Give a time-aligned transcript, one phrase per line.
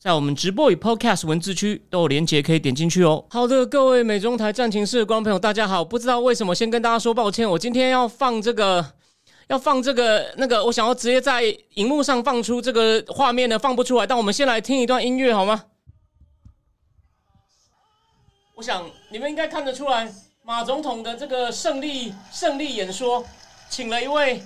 [0.00, 3.22] 在我们直播与 Podcast 文字区都有连结，可以点进去哦。
[3.28, 5.84] 好的，各位美中台战情室的观众朋友，大家好。
[5.84, 8.94] 不知道为什么，先跟大家说抱歉，我今天要放这个，
[9.48, 11.42] 要放这个那个，我想要直接在
[11.74, 14.06] 荧幕上放出这个画面呢，放不出来。
[14.06, 15.66] 但我们先来听一段音乐好吗？
[18.54, 20.10] 我想你们应该看得出来，
[20.42, 23.22] 马总统的这个胜利胜利演说，
[23.68, 24.42] 请了一位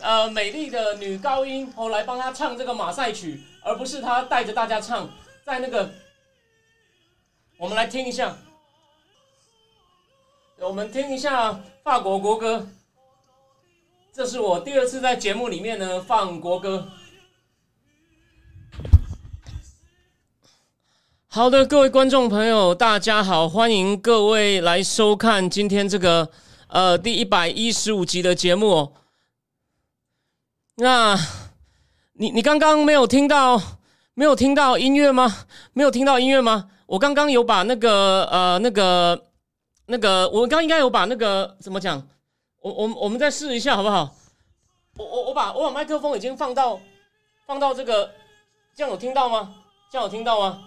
[0.00, 3.42] 呃美丽的女高音哦来帮他唱这个马赛曲。
[3.66, 5.10] 而不是他带着大家唱，
[5.44, 5.92] 在那个，
[7.58, 8.38] 我们来听一下，
[10.60, 12.68] 我们听一下法国国歌。
[14.12, 16.92] 这是我第二次在节目里面呢放国歌。
[21.26, 26.30] 好的，各位观众朋友，大家好，欢迎各位来收看今天这个
[26.68, 28.94] 呃第一百一十五集的节目。
[30.76, 31.18] 那。
[32.18, 33.60] 你你刚刚没有听到
[34.14, 35.44] 没有听到音乐吗？
[35.74, 36.70] 没有听到音乐吗？
[36.86, 39.22] 我刚刚有把那个呃那个
[39.84, 42.02] 那个，我刚应该有把那个怎么讲？
[42.62, 44.14] 我我我们再试一下好不好？
[44.96, 46.80] 我我我把我把麦克风已经放到
[47.44, 48.10] 放到这个，
[48.74, 49.54] 这样有听到吗？
[49.90, 50.62] 这样有听到吗？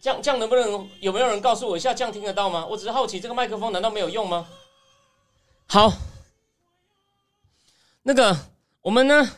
[0.00, 1.94] 这样这样能不能有没有人告诉我一下？
[1.94, 2.66] 这样听得到吗？
[2.68, 4.48] 我只是好奇，这个麦克风难道没有用吗？
[5.68, 5.92] 好，
[8.02, 8.36] 那个
[8.80, 9.30] 我们呢？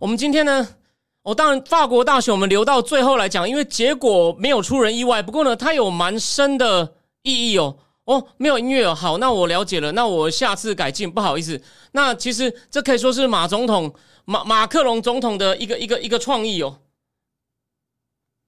[0.00, 0.76] 我们今天呢，
[1.22, 5.22] 哦，当然法国大选我们留到最后来讲，因为结果没有出人意外。
[5.22, 7.78] 不过呢，它有蛮深的意义哦。
[8.04, 11.10] 哦，没有音乐哦，好，那我了解了，那我下次改进。
[11.10, 13.94] 不好意思，那其实这可以说是马总统
[14.26, 16.80] 马马克龙总统的一个一个一个创意哦。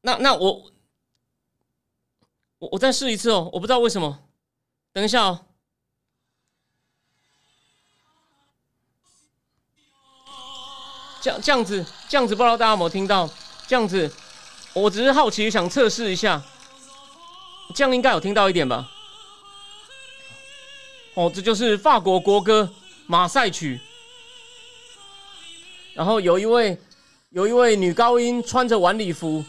[0.02, 0.64] 那那我
[2.58, 4.18] 我我再试一次哦，我不知道为什么，
[4.92, 5.45] 等一下哦。
[11.26, 13.28] 这样这样子，这样子，不知道大家有没有听到？
[13.66, 14.08] 这样子，
[14.72, 16.40] 我只是好奇，想测试一下。
[17.74, 18.88] 这样应该有听到一点吧？
[21.14, 22.70] 哦，这就是法国国歌
[23.08, 23.76] 《马赛曲》。
[25.94, 26.78] 然后有一位
[27.30, 29.44] 有一位女高音穿着晚礼服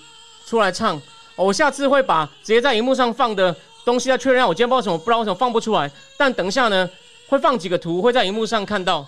[0.47, 0.99] 出来唱。
[1.35, 3.55] 我下次会把直接在荧幕上放的
[3.85, 4.43] 东西再确认。
[4.47, 5.91] 我今天不知道为什么，不知道为什么放不出来。
[6.17, 6.89] 但等一下呢，
[7.27, 9.05] 会放几个图，会在荧幕上看到。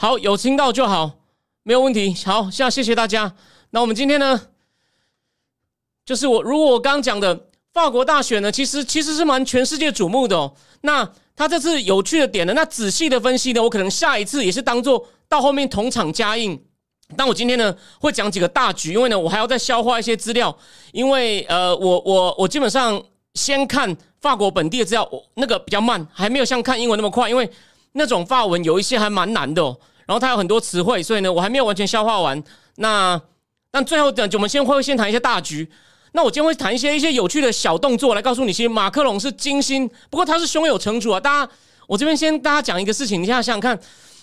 [0.00, 1.10] 好，有听到就好，
[1.62, 2.16] 没有问题。
[2.24, 3.34] 好，现在谢谢大家。
[3.68, 4.48] 那我们今天呢，
[6.06, 10.54] 就是我如果我刚讲的法国大选呢，其实其实是蛮全世界瞩目的哦。
[10.80, 11.06] 那
[11.36, 16.58] 他这次有趣的点呢，那仔细的分析呢，我可能下一次也是当做到后面同场加映。
[17.14, 20.56] 但我今天呢会讲几个大局，因为呢我还要再消化一些资料，
[20.92, 22.98] 因为呃我我我基本上
[23.34, 27.50] 先看法国本地的资料，那个比较慢，还没有像看英文那么快，因为
[27.92, 29.76] 那种法文有一些还蛮难的。
[30.10, 32.42] 然后它有很多词汇，所以呢，我还没有完全消化完。
[32.78, 33.20] 那
[33.70, 35.70] 但最后等，我们先会先谈一些大局。
[36.10, 41.20] 那我今天会谈一些一些有趣的小动作，来告诉你，其实马克龙是精心，不过他是胸有成竹啊。
[41.20, 41.52] 大家，
[41.86, 43.78] 我这边先大家讲一个事情，你想想看，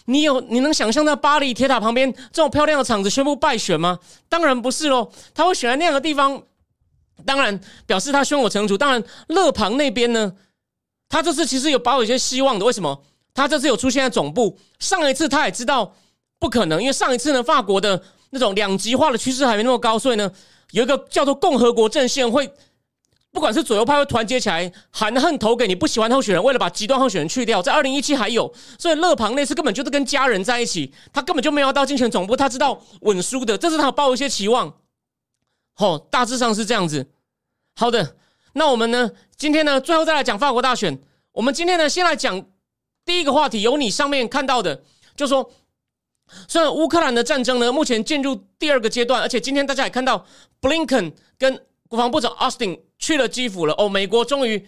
[0.08, 3.98] 你有你能想象在巴黎铁塔旁边这种漂亮的场子宣布败选吗？
[4.28, 6.44] 当然不是喽，他会选在那样的地方，
[7.25, 8.78] 当然表示他胸有成竹。
[8.78, 10.34] 当然，勒庞那边呢，
[11.08, 12.66] 他这次其实有保有一些希望的。
[12.66, 13.02] 为什么？
[13.38, 15.94] 他这次有出现在总部，上一次他也知道
[16.40, 20.31] 不可能，因为上一次呢，法国的那种两极化的趋势还没那么高，所以呢，
[20.72, 22.52] 有一个叫做共和国阵线会，
[23.31, 27.62] 不管是左右派会团结起来，含恨投给你不喜欢候选人，为了把极端候选人去掉。
[27.62, 34.74] 在二零一七还有，所以勒庞那次根本就是跟家人在一起，他根本就没有到竞选总部，他知道稳输的，这次他抱一些期望。
[35.75, 37.06] 好，大致上是这样子。
[37.75, 38.16] 好的，
[38.54, 41.00] 那我们呢，今天呢，最后再来讲法国大选。
[41.34, 42.44] 我们今天呢，先来讲。
[43.07, 44.83] 第一个话题由你上面看到的，
[45.15, 45.50] 就说，
[46.45, 50.25] 虽然乌克兰的战争呢，目前进入第二个阶段，而且今天大家也看到
[50.59, 54.68] 布林肯跟国防部长奥斯汀去了基辅了哦，美国终于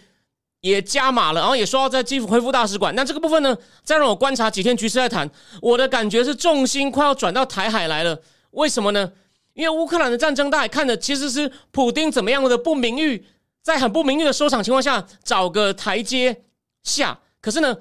[0.61, 2.95] 也加码了，然后也说要在基辅恢复大使馆。
[2.95, 5.29] 那这个部分呢，再让我观察几天局势再谈。
[5.61, 8.21] 我的感觉是重心快要转到台海来了，
[8.51, 9.11] 为什么呢？
[9.53, 13.25] 因为乌克兰的战争，大家看的其实是普丁怎么样的不名誉，
[13.61, 16.43] 在很不名誉的收场情况下找个台阶
[16.83, 17.75] 下，可是呢？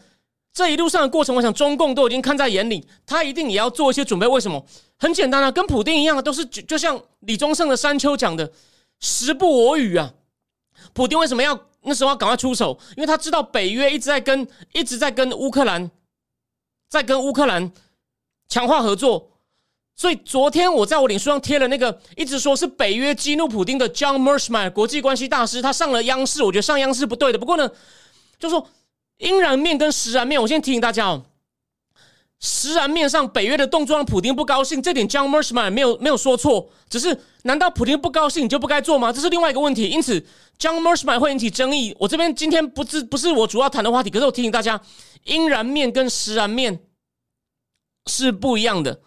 [0.53, 4.27] 这一路上的过程，我想中共都已经看在眼里，他一定也要做一些准备。
[4.27, 4.65] 为什么？
[4.99, 8.51] 很简单啊，跟普丁一样，都是就就像李宗盛的山丘讲的，
[8.99, 10.13] 时不我与啊！
[10.93, 12.77] 普京为什么要那时候要赶快出手？
[12.97, 15.89] 因为他知道北约一直在跟一直在跟乌克兰
[16.89, 17.71] 在跟乌克兰
[18.49, 19.31] 强化合作，
[19.95, 27.39] 所以昨天我在我脸书上贴了那个一直说是北约激怒普京的 John Mershman 国际关系大师，他上了央视，我觉得上央视不对的。
[27.39, 27.71] 不过呢，
[28.39, 28.67] 就说
[29.19, 31.25] 阴然面跟实然面，我先提醒大家哦。
[32.41, 39.13] 实然面上，北约的动作让普京不高兴，这点 John Mershman 没有没有说错，只是难道普京不高兴你就不该做吗？
[39.13, 39.89] 这是另外一个问题。
[39.89, 40.25] 因此
[40.57, 41.97] ，John Mershman 会引起争议。
[41.99, 44.81] 我这边今天不是不是我主要谈的话题，可是我提醒大家，
[45.25, 46.79] 阴然面跟实然面
[48.07, 49.01] 是不一样的。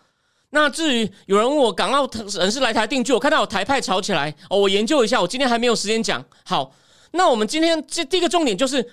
[0.50, 2.06] 那至于有人问我港澳
[2.38, 6.22] 人士来台定居，我看到有台派吵起来哦，我研究一下，我今天还没有时间讲。
[6.44, 6.76] 好，
[7.12, 8.92] 那我们今天这第一个重点就是，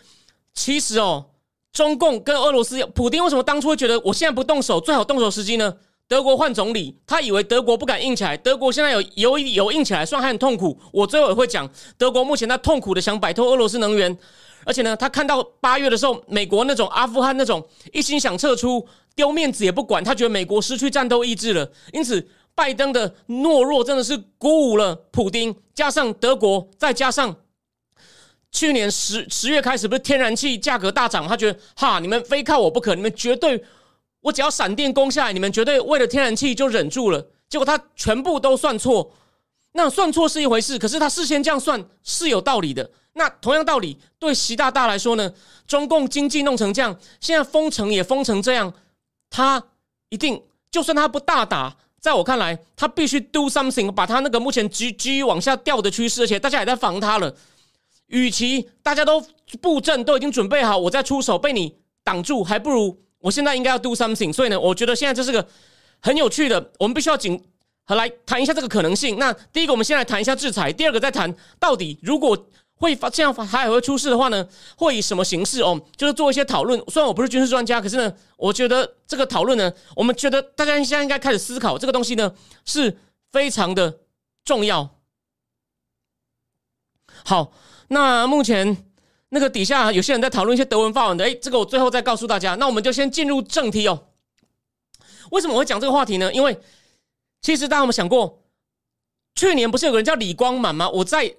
[0.58, 1.26] 其实哦。
[1.70, 5.72] 中共跟俄罗斯，普京为什么当初会觉得我现在不动手最好动手时机呢？
[6.08, 10.76] 德国换总理，他以为德国不敢硬起来，德国现在有有有硬起来，虽然还很痛苦。
[10.90, 14.18] 我最后也会讲，德国目前他痛苦的想摆脱俄罗斯能源，
[14.64, 18.84] 而且呢，他看到八月的时候，美国那种阿富汗那种一心想撤出，
[19.14, 21.70] 丢面子也不管，他觉得美国失去战斗意志了。
[21.92, 27.36] 因此，拜登的懦弱真的是鼓舞了普京，加上德国，再加上。
[28.50, 33.62] 去年十十月开始，不是天然气价格大涨，他觉得哈，你们非靠我不可，你们绝对，
[34.20, 37.26] 我只要闪电攻下来，你们绝对为了天然气就忍住了。
[37.48, 39.12] 结果他全部都算错，
[39.72, 42.90] 那算错是一回事，可是他事先这样算是有道理的。
[43.14, 45.32] 那同样道理，对习大大来说呢，
[45.66, 48.72] 中共经济弄成这样，现在封城也封成这样，
[49.28, 49.62] 他
[50.08, 57.34] 一定就算他不大打，在我看来，他必须 do something，把他那个目前急急往下掉的趋势，而且大家也在防他了。
[58.08, 59.24] 与其大家都
[59.60, 64.32] 布阵都已经准备好，我再出手被你挡住，还不如我现在应该要 do something。
[64.32, 65.46] 所以呢，我觉得现在这是个
[66.00, 67.42] 很有趣的，我们必须要紧
[67.84, 69.18] 和来谈一下这个可能性。
[69.18, 75.60] 那第一个，我们先来谈一下制裁；第二个，再谈到底如果会发这样还会出事的话呢，会以什么形式？
[75.60, 76.82] 哦，就是做一些讨论。
[76.88, 82.34] 虽然我不是军事专家，可是呢，我觉得这个讨论呢，我们觉得大家现在应该开始思考这个东西呢，
[82.64, 82.98] 是
[83.32, 83.98] 非常的
[84.44, 84.88] 重要。
[87.24, 87.52] 好。
[87.88, 88.76] 那目前
[89.30, 92.54] 那个底下有些人在讨论一些德文法文的，哎，这个我最后再告诉大家。
[92.54, 94.04] 那我们就先进入正题哦。
[95.30, 96.32] 为什么我会讲这个话题呢？
[96.32, 96.58] 因为
[97.42, 98.42] 其实大家有没有想过，
[99.34, 100.88] 去年不是有个人叫李光满吗？
[100.88, 101.34] 我在。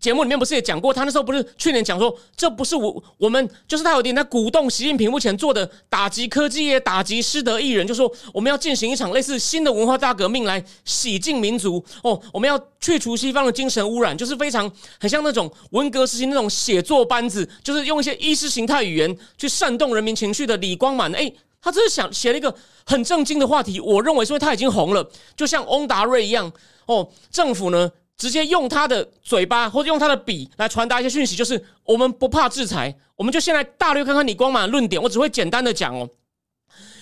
[0.00, 21.30] 节目里面不是也讲过，他那时候不是去年讲说，这不是我我们就是他有点在鼓动习近平目前做的打击科技业、打击失德艺人，就说我们要进行一场类似新的文化大革命来洗净民族哦，我们要去除西方的精神污染，就是非常很像那种文革时期那种写作班子，就是用一些意识形态语言去煽动人民情绪的李光满，哎，
[21.60, 22.54] 他这是想写了一个
[22.86, 25.06] 很正经的话题，我认为是因为他已经红了，
[25.36, 26.50] 就像翁达瑞一样
[26.86, 27.92] 哦，政府呢。
[28.20, 35.02] 直接用他的嘴巴或者用他的笔来传达一些讯息，就是我们不怕制裁，我们就先来大略看看李光满的论点。
[35.02, 36.06] 我只会简单的讲哦，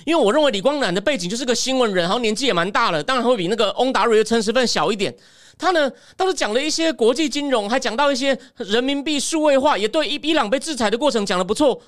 [0.07, 5.13] 因为我认为李光满的背景就是个新闻人，然后年纪也蛮大了，当然会比那个翁达瑞的诚实分小一点。
[5.59, 11.83] 他呢倒是讲了一些国际金融，还讲到一些人民币数位化，也对伊伊朗被制裁的过程讲的不错。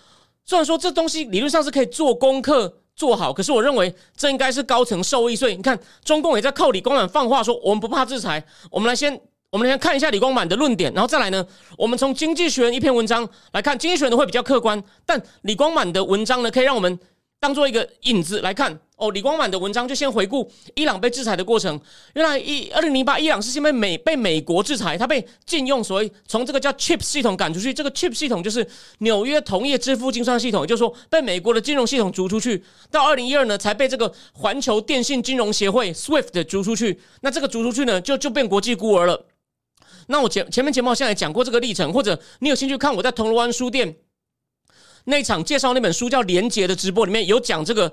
[0.44, 2.78] 虽然说这东西理论上是可以做功课。
[3.00, 5.34] 做好，可是我认为这应该是高层受益。
[5.34, 8.44] 所以你看，中共也在靠李光满放话说，我们不怕制裁。
[8.70, 9.18] 我们来先，
[9.50, 11.46] 我们来先看一下李光满的论点，然后再来呢，
[11.78, 16.98] 我们从《经济学》一篇文章来看，《经济学人》会比较客观，但李光满的文章呢，可以让我们。
[17.40, 21.80] 当做一个引子来看哦，李光满的文章就先回顾伊朗被制裁的过程。
[22.12, 27.72] 原来一二零零八，伊朗是先被美被美国制裁，他被禁用所谓从这个叫 CHIP 系统赶出去。
[27.72, 28.66] 这个 CHIP 系统就是
[28.98, 32.62] 纽约同业支付精算系统，也就是说被美国的金融系统逐出去。
[32.90, 37.00] 到二零一二呢，才被这个环球电信金融协会 SWIFT 逐出去。
[37.22, 39.24] 那这个逐出去呢，就就变国际孤儿了。
[40.08, 43.96] 那我前前面节目现在讲过这个历程，或者你有兴趣看我在铜锣湾书店。
[45.04, 47.92] 那场介绍那本书叫《连结》的直播里面有讲这个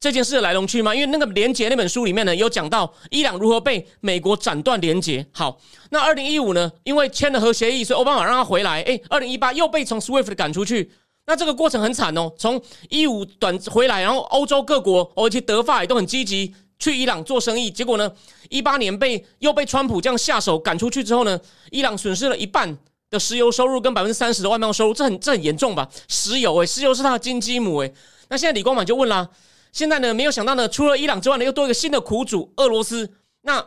[0.00, 5.26] 这件事的来龙去脉，因为那个《连结》那本书里面呢有讲到伊朗如何被美国斩断连结。
[5.32, 8.80] 好，那二零一五呢，因为签了核协议，所以奥巴马让他回来。
[8.82, 10.92] 哎，二零一八又被从 SWIFT 赶出去。
[11.26, 17.70] 那这个过程很惨哦，从一五短回来，然后欧洲各国，而且德法也都很积极去伊朗做生意。
[17.70, 18.10] 结果呢，
[18.48, 21.38] 一八年被又被川普这样下手赶出去之后呢，
[21.70, 22.78] 伊朗损失了一半。
[23.10, 25.88] 的石油收入跟百分之三十的外贸收入，这很这很严重吧？
[26.08, 27.94] 石油诶，石油是他的金鸡母诶。
[28.28, 29.28] 那现在李光满就问啦，
[29.72, 33.10] 现在呢没有想到呢，除了伊朗之外呢，又多一个新的苦主俄罗斯。
[33.42, 33.64] 那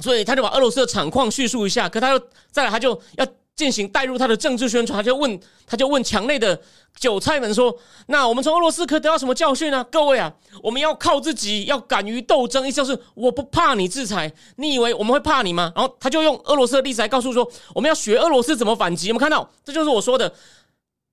[0.00, 6.60] 所以他就把俄罗斯的产矿叙述一下，可他又再来他就要进行带入他的政治宣传，他就问，他就问墙内的
[6.98, 7.72] 韭菜们说
[8.08, 9.84] ：“那我们从俄罗斯可得到什么教训呢？
[9.92, 12.66] 各位啊，我们要靠自己，要敢于斗争。
[12.66, 20.34] 意思就是我不怕你制裁，你以为我们会怕你吗？”然后他就用俄罗斯的例子来告诉说：“我们要学俄罗斯怎么反击。”我们看到，这就是我说的，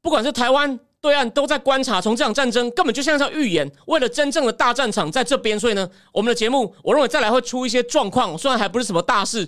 [0.01, 9.48] 不管是台湾对岸都在观察，从这场战争根本就像是预言，为了真正的大战场在这边，所以呢，我们的节目我认为再来会出一些状况，虽然还不是什么大事，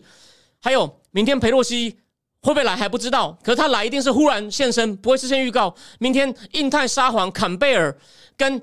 [0.62, 1.98] 还有明天裴洛西。
[2.44, 5.74] 会不会来还不知道，可是他来一定是忽然现身，不会事先预告。
[5.98, 7.98] 明天印太沙皇坎贝尔
[8.38, 8.62] 跟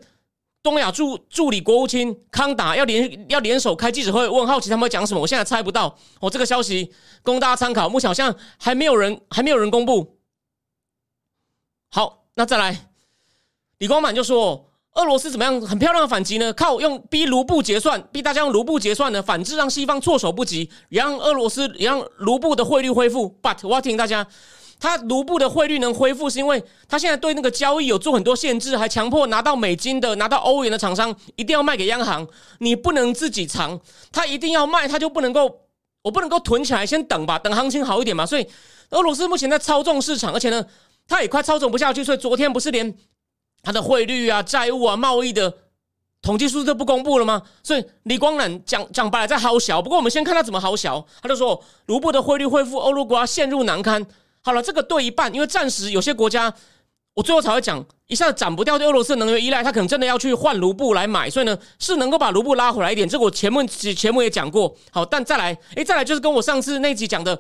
[0.63, 5.21] 东亚助助理国务卿康达要联要联手开记者会，我很好奇他们会讲什么。
[5.21, 7.89] 我现在猜不到，哦，这个消息供大家参考。
[7.89, 10.19] 目前好像还没有人还没有人公布。
[11.91, 12.91] 好，那再来，
[13.79, 14.70] 李光满就说。
[14.95, 15.61] 俄罗斯怎么样？
[15.61, 16.53] 很漂亮的反击呢？
[16.53, 19.23] 靠用逼卢布结算，逼大家用卢布结算呢？
[19.23, 23.39] 反制让西方措手不及，也让俄罗斯也让卢布的汇率恢复。
[23.41, 24.27] But 我要提醒大家，
[24.81, 32.27] 他卢布的汇率能恢复，是因为他现在对那个交易有做很多限制，还强迫拿到美金的、拿到欧元的厂商一定要卖给央行，
[32.59, 33.81] 你不能自己藏，
[34.11, 35.61] 他一定要卖，他就不能够，
[36.03, 38.27] 我不能够囤起来先等吧，等行情好一点嘛。
[38.27, 38.45] 所以
[38.91, 40.67] 俄罗斯目前在操纵市场，而且呢，
[41.07, 42.93] 他也快操纵不下去，所以昨天不是连。
[43.63, 45.53] 它的汇率啊、债务啊、贸易的
[46.23, 47.43] 统计数字都不公布了吗？
[47.63, 49.81] 所以李光南讲讲白了在好小。
[49.81, 51.05] 不过我们先看他怎么好小。
[51.23, 54.05] 他就说卢布的汇率恢复，欧陆国家陷入难堪。
[54.43, 56.53] 好了，这个对一半，因为暂时有些国家，
[57.15, 61.29] 我最后才会讲，一下子斩不掉对俄罗斯能源依赖，他可能真的要去换卢布来买。
[61.29, 63.09] 所以呢，是能够把卢布拉回来一点。
[63.09, 64.75] 这个我前面前面也讲过。
[64.91, 67.39] 好，但再来，诶，再来就是跟我上次那集讲的。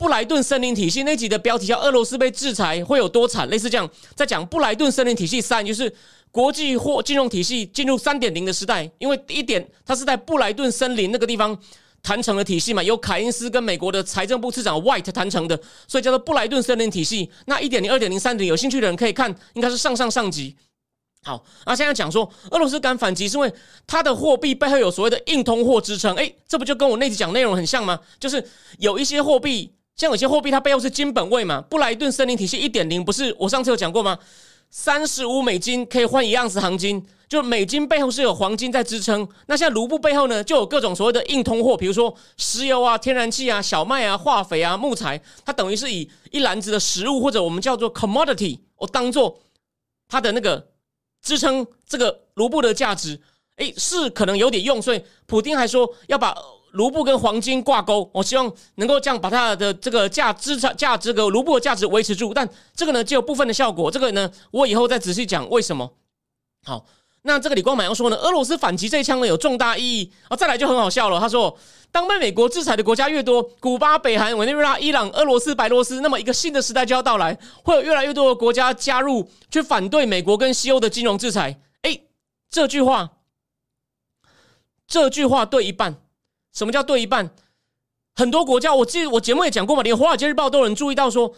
[0.00, 5.94] 布莱顿森林体系那集的标题叫“俄罗斯被制裁会有多惨”，类似这样，在讲布莱顿森林体系三，就是
[6.30, 8.90] 国际或金融体系进入三点零的时代。
[8.96, 11.54] 因为第一点，它是在布莱顿森林那个地方
[12.02, 17.30] 谈成的体系嘛，由凯恩斯跟美国的财政部次长 White 谈成的，所以叫做布莱顿森林体系。
[17.44, 20.56] 那一点零、二点零、三点，有兴趣的人可以看，应该是上上上集。
[21.24, 23.52] 好，那现在讲说俄罗斯敢反击，是因为
[23.86, 26.16] 它的货币背后有所谓的硬通货支撑。
[26.16, 28.00] 诶，这不就跟我那集讲内容很像吗？
[28.18, 28.42] 就是
[28.78, 29.74] 有一些货币。
[30.00, 31.60] 像有些货币，它背后是金本位嘛？
[31.68, 34.18] 布莱顿森林体系一点零，不是我上次有讲过吗？
[34.70, 39.28] 三十五美金可以换一盎司黄金，就美金背后是有黄金在支撑。
[39.46, 49.38] 那现在卢布背后呢，就有各种所谓的硬通货，比如说石油啊、天然气啊、小麦啊、化肥啊、木材，它等于是以一篮子的食物或者我们叫做 commodity，我当做
[50.08, 50.66] 它的那个
[51.20, 53.20] 支撑这个卢布的价值。
[53.56, 56.34] 诶，是可能有点用，所以普丁还说要把。
[56.72, 65.92] 卢布跟黄金挂钩，我希望能够这样把它的这个价资产价值个卢布的价值维持住，但这个呢只有部分的效果，这个呢我以后再仔细讲为什么。
[66.64, 66.84] 好，
[67.22, 71.18] 那这个李光满要说呢，俄罗斯反击这一枪呢有重大意义啊，再来就很好笑了。
[71.18, 71.56] 他说，
[71.90, 81.60] 当被美国制裁的国家越多，古巴、北韩、委内瑞拉、伊朗、俄罗斯、白罗斯，那么一个新的时代就要到来，会有越来越多的国家加入去反对美国跟西欧的金融制裁。
[81.82, 82.08] 诶，
[82.50, 83.10] 这句话，
[84.86, 85.96] 这句话对一半。
[86.52, 87.30] 什么叫对一半？
[88.16, 91.34] 很多国家，我记得我节目也讲过嘛，连《华尔街日报》都有人注意到说，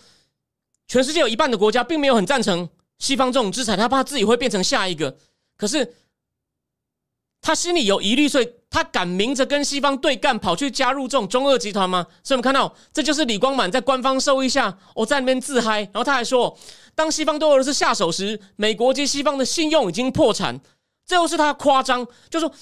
[0.89, 5.17] 全世界有一半的国家并没有很赞成西方这种制裁，他怕自己会变成下一个。
[5.57, 5.95] 可是
[7.41, 12.07] 他心里有疑虑，所以他敢明着跟西方对干，跑去加入这种中俄集团吗？
[12.25, 15.83] 所以我们看到，这就是李光满在官方授意下，我在那边自嗨。
[15.83, 16.59] 然后他还说，
[16.95, 20.59] 当西方对俄罗斯下手时，美国及西方的信用已经破产。
[21.07, 22.53] 这又是他夸张，就说。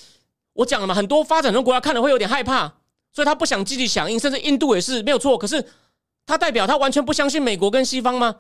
[0.52, 2.72] 我讲了嘛，很多发展中国家看了会有点害怕，
[3.12, 5.38] 所以他不想积极响应，甚至印度也是没有错。
[5.38, 5.64] 可是
[6.26, 8.36] 他代表他完全不相信美国跟西方吗？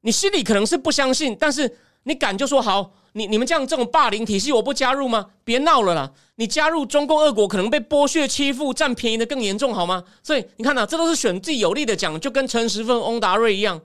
[0.00, 5.30] 你心里可能是不相信，但是你敢就说好，你你们这样这种霸凌体系我不加入吗？
[5.44, 6.12] 别闹了啦！
[6.36, 10.04] 你加入中共二国可能被剥削欺负占便宜的更严重好吗？
[10.22, 13.80] 所以你看呐，这都是选自己有利的讲，就跟陈时芬、翁达瑞一样。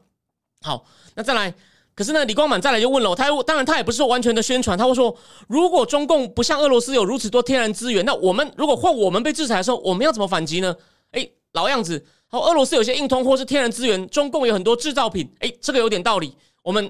[0.62, 0.86] 好，
[1.16, 1.54] 那再来。
[2.00, 5.14] 可是呢，李光满再来就问了，他当然他也不是说完全的宣传，他会说，
[5.50, 10.74] 如果中共不像俄罗斯有如此多天然资源，那我们如果换我们被制裁的时候，我们要怎么反击呢？
[11.12, 16.34] 哎，老样子，好，俄罗斯有些硬通货是天然资源，中共有很多制造品，哎，这个有点道理。
[16.64, 16.90] 我们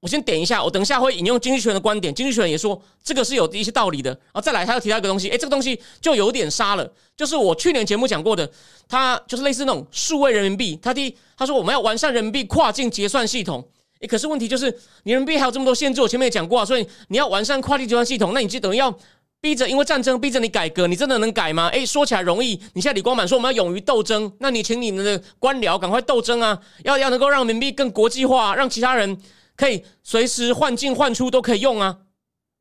[0.00, 4.08] 我先点一下，我等一下会引用经济学的观点，经济学也说这个是有一些道理的。
[4.12, 8.50] 然后再来，他又提到一个东西，哎，这个东西就有点杀了，就是我去年节目讲过的，
[8.88, 13.68] 他就是类似那种数位人民币，他第一他说我们要完善人民币跨境结算系统。
[14.06, 14.70] 可是问题就是，
[15.04, 18.96] 你人民币还有这么多限制，我前面也讲过啊，所以你要完善跨境结算系统，那你就等于要
[19.40, 21.68] 逼着，因为战争逼着你改革，你真的能改吗？
[21.68, 29.18] 诶，说起来容易，你现在李光满说我们要勇于斗争，那你请你们的官僚赶快斗争啊，要要能够让人民币更国际化，让其他人
[29.56, 31.98] 可以随时换进换出都可以用啊，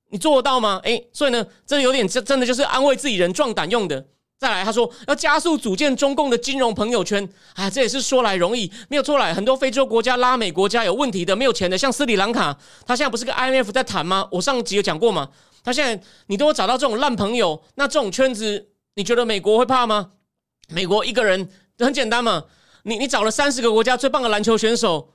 [0.09, 0.79] 你做得到吗？
[0.83, 4.05] 诶，所以呢，这有点真真的就是安慰自己人壮胆用的。
[4.37, 9.33] 再来，他说要加速组建中共的金融朋友圈，啊，这也是说来容易，没有错来。
[9.33, 14.27] 很多非洲国家、拉美国家有问题的、没有钱的，像斯里兰卡，他现在不是跟 IMF 在谈吗？
[14.31, 15.29] 我上集有讲过嘛，
[15.63, 20.11] 他现在你都找到这种烂朋友，那这种圈子，你觉得美国会怕吗？
[20.67, 21.47] 美国一个人
[21.79, 22.43] 很简单嘛，
[22.83, 25.13] 你你找了三十个国家最棒的篮球选手，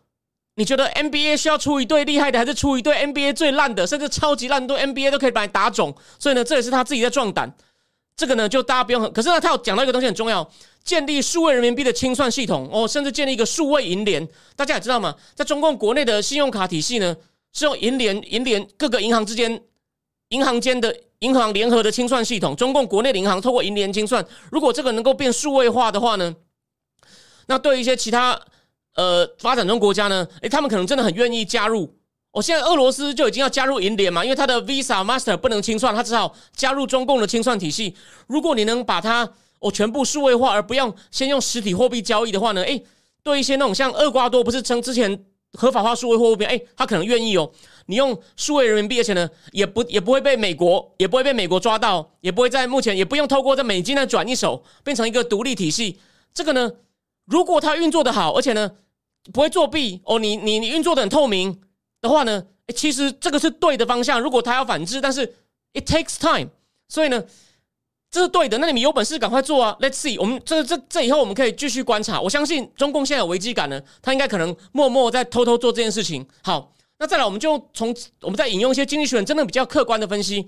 [0.55, 5.95] 你觉得 NBA 需要出一队厉害的，还是出一队 NBA 最烂的，甚至超级烂队 NBA 都可以把你打肿？
[6.19, 7.55] 所以呢，这也是他自己在壮胆。
[8.21, 10.47] 这个呢，就大家不用很，可是呢，他有讲到一个东西很重要，
[10.85, 14.29] 建立数位人民币的清算系统哦，甚至建立一个数位银联。
[14.55, 17.17] 大家也知道嘛，在中共国内的信用卡体系呢，
[17.55, 19.63] 是用银联、银联各个银行之间、
[20.29, 22.55] 银行间的银行联合的清算系统。
[22.55, 24.23] 中共国内的银行透过银联清算，
[24.53, 26.37] 如果这个能够变数位化的话呢，
[27.47, 28.39] 那对一些其他
[28.97, 31.97] 呃发展中国家呢，诶，他们可能真的很愿意加入。
[32.33, 37.97] 我现在俄罗斯就已经要加入银联嘛，因为它的 Visa、Master 不能清算，它只好加入中共的清算体系。
[38.29, 42.63] 如果你能把它哦全部数位化，而不用先用实体货币交易的话呢？
[42.63, 42.85] 诶，
[43.25, 47.51] 对一些那种像厄瓜多不是称之前合法化数位货币，诶，他可能愿意哦。
[47.87, 55.99] 你用数位人民币，而且呢也不也不会被美国也不会被美国抓到，也不会在目前也不用透过在美金的转一手变成一个独立体系。
[56.33, 56.71] 这个呢，
[57.27, 58.71] 如果它运作的好，而且呢
[59.33, 61.61] 不会作弊哦，你你你运作的很透明。
[62.01, 64.21] 的话呢，其实这个是对的方向。
[64.21, 65.27] 如果他要反制，但是
[65.75, 66.49] it takes time，
[66.89, 67.23] 所以呢，
[68.11, 68.59] 这是对的。
[68.59, 72.21] 那你们有本事赶快做啊！Let's see，我们这这这以后我们可以继续观察。
[72.21, 76.27] 我相信中共现在有危机感呢，他应该可能默默在偷偷做这件事情。
[76.43, 80.47] 好，那再来，我们就从我们再引用一些经济学人真的比较客观的分析，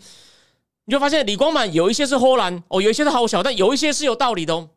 [0.87, 4.71] 你就发现李光满有一些是豁然哦，有一些是好小，但有一些是有道理的哦。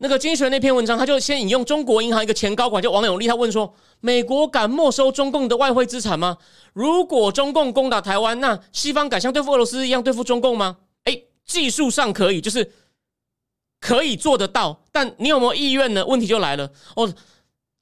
[0.00, 6.38] 那个经济学那篇文章，他就先引用中国银行一个前高管叫王永利，他问说：美国敢没收中共的外汇资产吗？
[6.72, 10.76] 如果中共攻打台湾，那西方敢像对付俄罗斯一样对付中共吗？
[11.02, 12.70] 哎，技术上可以，就是
[13.80, 16.06] 可以做得到，但你有没有意愿呢？
[16.06, 17.12] 问题就来了哦。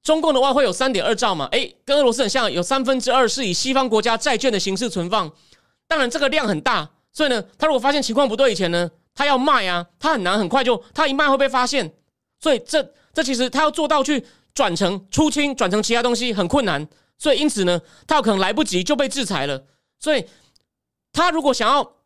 [0.03, 1.47] 中共的外汇有三点二兆嘛？
[1.53, 5.31] 哎，跟俄罗斯很像，有三分之二是以西方国家债券的形式存放。
[5.87, 11.93] 当然这个量很大，所以呢，他如果发现情况不对以前呢，他要卖啊，他很难很快就他一卖会被发现。
[12.39, 14.25] 所以这这其实他要做到去
[14.55, 16.87] 转成出清转成其他东西很困难，
[17.19, 19.67] 所以因此呢，他有可能来不及就被制裁了。
[19.99, 20.25] 所以
[21.13, 21.97] 他如果想要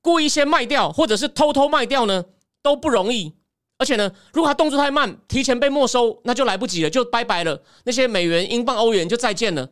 [0.00, 2.24] 故意先卖掉，或者是偷偷卖掉呢，
[2.62, 3.34] 都不容易。
[3.76, 7.62] 而且呢，如果他动作太慢，提前被没收，那就来不及了，就拜拜了。
[7.84, 9.70] 那些美元、英镑、欧元就再见了。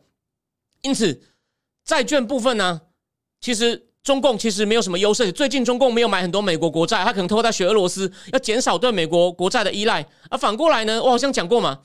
[0.82, 1.22] 因此，
[1.84, 2.82] 债券部分呢，
[3.40, 3.85] 其实。
[4.06, 5.32] 中共其实没有什么优势。
[5.32, 10.06] 最近中共没有买很多美国国债，他可能偷偷在学俄罗斯，要减少对美国国债的依赖。
[10.30, 11.80] 而反过来呢，我好像讲过嘛，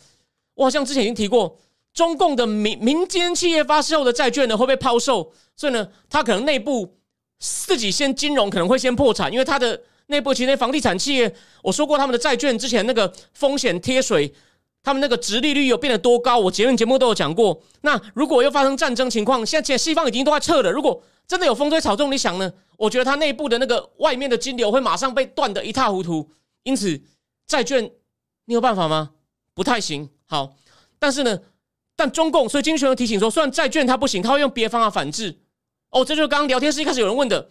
[0.54, 1.58] 我好像之前已经提过，
[1.96, 6.96] 中共的民民间企业发售的债券呢会被抛售，所以呢，他可能内部
[7.40, 14.32] 自己先金融可能会先破产，因为他的内部其实房地产企业，我说过他们的债券之前那个风险贴水，
[14.84, 17.62] 他们那个值利率有变得多高，我节目节目都有讲过。
[17.82, 22.52] 那如果又发生战争情况，现在西方已经都在撤了，如果真的有风吹草动，你想呢？
[22.78, 26.30] 我觉得它内部的那个外面的金流会马上被断得一塌糊涂。
[26.64, 27.00] 因此，
[27.48, 27.92] 债券
[28.46, 29.12] 你有办法吗？
[29.54, 30.10] 不太行。
[30.26, 30.56] 好，
[30.98, 31.40] 但是呢，
[31.96, 35.38] 但中共所以经济学提醒说，虽然债券它不行，它会用别方法反制。
[35.92, 37.50] 哦，这就是刚刚聊天室一开始有人问的，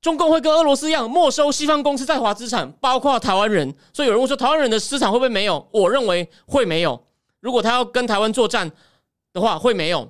[0.00, 3.74] 中共会跟俄罗斯一样没收西方公司在华资产，包括台湾人。
[3.92, 5.66] 所以有人问说，台湾人的资产会不会没有？
[5.72, 7.02] 我认为会没有。
[7.40, 8.70] 如果他要跟台湾作战
[9.32, 10.08] 的话，会没有。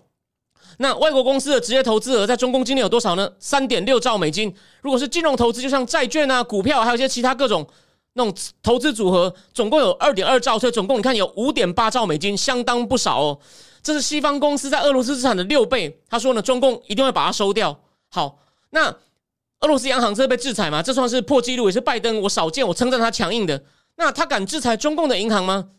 [0.81, 3.29] 那外国公司的直接投资额在中共今年有多少呢？
[3.41, 4.55] 三点六兆美金。
[4.81, 7.67] 如果是金融投资，就像债券啊、股票，还有一些其他各种
[8.13, 13.39] 那种投资组合，总共有二点二兆，所以总共你看有五点八兆美金，相当不少哦。
[13.83, 16.01] 这是西方公司在俄罗斯资产的六倍。
[16.09, 17.77] 他说呢，中共一定会把它收掉。
[18.11, 18.39] 好，
[18.71, 18.95] 那
[19.61, 20.83] 俄罗斯央行这被制裁吗？
[20.83, 23.65] 这算是破纪录，也是拜登我少见，我称赞他强硬的。
[23.97, 25.71] 那他敢制裁中共的银行吗？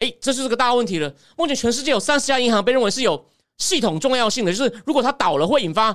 [0.00, 1.14] 诶，这就是个大问题了。
[1.36, 3.26] 目前全世界有三十家银行被认为是有。
[3.58, 5.94] 系统重要性的就是，如果它倒了，会引发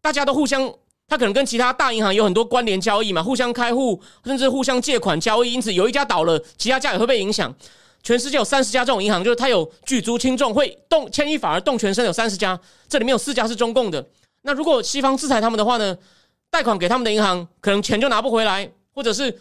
[0.00, 0.72] 大家都互相，
[1.06, 5.52] 它可能跟其他大银行有很多关联交易嘛，互相开户，甚至互相借款交易。
[5.52, 7.54] 因此，有一家倒了，其他家也会被影响。
[8.02, 12.04] 全世界有三十家这种银行，就是它有举足轻重，会动牵一发而动全身。
[12.04, 14.04] 有三十家，这里面有四家是中共的。
[14.42, 15.96] 那如果西方制裁他们的话呢？
[16.50, 19.40] 贷款给他们的银行，可能钱就拿不回来，或者是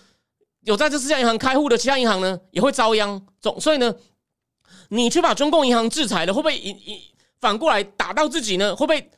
[0.61, 3.25] 有在这四家银行开户的其他银行呢，也会遭殃。
[3.39, 3.95] 总所以呢，
[4.89, 6.99] 你去把中共银行制裁了，会不会引引？
[7.39, 8.75] 反过来打到自己呢？
[8.75, 9.11] 会不会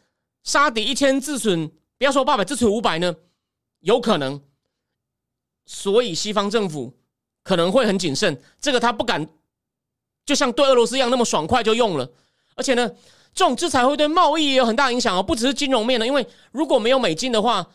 [0.44, 1.72] 杀敌一千自损？
[1.98, 3.16] 不要说八百自损五百呢？
[3.80, 4.42] 有可能。
[5.66, 6.94] 所以西方政府
[7.44, 9.28] 可能会很谨慎，这个他不敢，
[10.26, 12.10] 就像对俄罗斯一样那么爽快就用了。
[12.56, 12.90] 而且呢，
[13.38, 16.08] 这种制裁会对贸易也有很大影响哦，不只是金融面的。
[16.08, 17.68] 因为如果没有美金的话，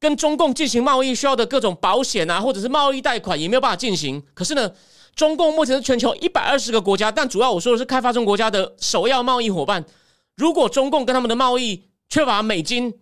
[0.00, 4.22] 跟中共进行贸易需要的各种保险啊，或者是贸易贷款也没有办法进行。
[4.32, 4.72] 可是呢，
[5.14, 9.84] 中共目前是全球一百二十个国家，但主要我说的是开发中国家的首要贸易伙伴。
[10.36, 12.94] 如果中共跟他们的贸易缺乏美金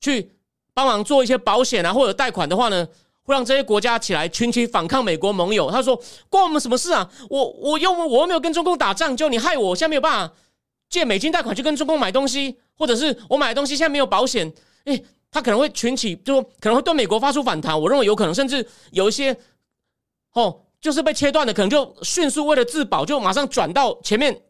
[0.00, 0.32] 去
[0.72, 2.88] 帮忙做一些保险啊或者贷款的话呢，
[3.24, 5.70] 会让这些国家起来群起反抗美国盟友。
[5.70, 7.10] 他说：“关我们什么事啊？
[7.28, 10.34] 我我又我又没有跟中共打仗，就你害我，现在没有办法
[10.92, 14.52] 借美金贷款去跟中共买东西，或者是我买的东西现在没有保险。”
[14.84, 17.80] 诶，他可能会群起，就可能会对美国发出反弹。
[17.80, 19.34] 我认为有可能，甚至有一些
[20.34, 24.42] 哦，就是被切断的，可能就迅速为了自保，就马上转到前面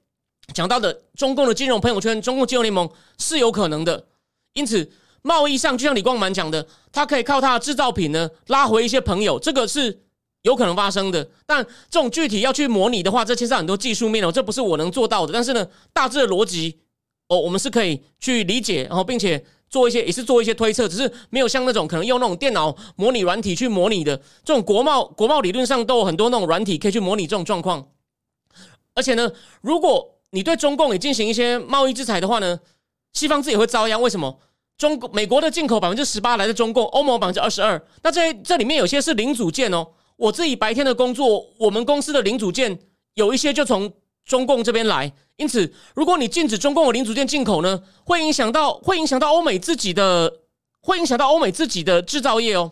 [0.53, 4.09] 讲到的中共的金融朋友圈、中共金融联盟是有可能的。
[4.55, 4.91] 因此，
[5.23, 10.03] 贸易上就像李光满讲的，他可以靠他的制造品呢拉回一些朋友，这个是
[10.43, 11.29] 有可能发生的。
[11.47, 15.33] 但这种具体要去模拟的话，这牵涉很多技术面哦，这不是我能做到的。
[15.33, 16.79] 但是呢，大致的逻辑
[17.29, 19.45] 哦，我们是可以去理解，然后并且。
[19.73, 27.89] 做一些也是做一些推测，只是没有像那种可能用那种电脑模拟软体去模拟的这种国贸国贸理论上都有很多那种软体可以去模拟这种状况。
[28.95, 32.61] 而且呢，如果你对中共也进行一些贸易制裁的话呢，
[33.15, 34.03] 西方自己会遭殃。
[34.03, 34.41] 为什么？
[34.77, 37.83] 中国美国的进口百分之十八来自中共，欧盟百分之二十二。
[38.03, 39.89] 那这这里面有些是零组件哦。
[40.23, 42.79] 我自己白天的工作，我们公司的零组件
[43.15, 43.93] 有一些就从。
[44.25, 50.33] 中共这边来，因此，如果你禁止中共的零组件进口呢，会影响到会影响到欧美自己的，
[50.81, 52.71] 会影响到欧美自己的制造业哦。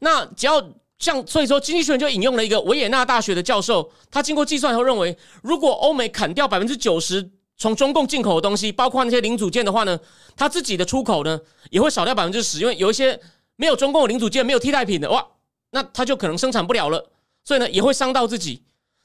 [0.00, 0.62] 那只要
[0.98, 9.98] 像，所以说，经济学人就引用了一个维也纳大学的教授，他经过计算后认为，如果欧美砍掉百分之九十从中共进口的东西，包括那些零组件的话呢，
[10.36, 13.18] 他自己的出口呢也会少掉百分之十，因为有一些
[13.56, 15.26] 没有中共的零组件、没有替代品的哇，
[15.70, 17.10] 那他就可能生产不了了，
[17.44, 18.62] 所以呢也会伤到自己。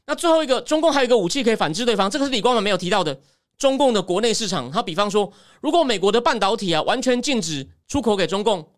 [0.08, 3.20] 那最后一个，中共还有一个武器可以反制对方，这个是李光满没有提到的。
[3.58, 8.70] 中共的国内市场，他比方说，如果美国的半导体啊完全禁止出口给中共，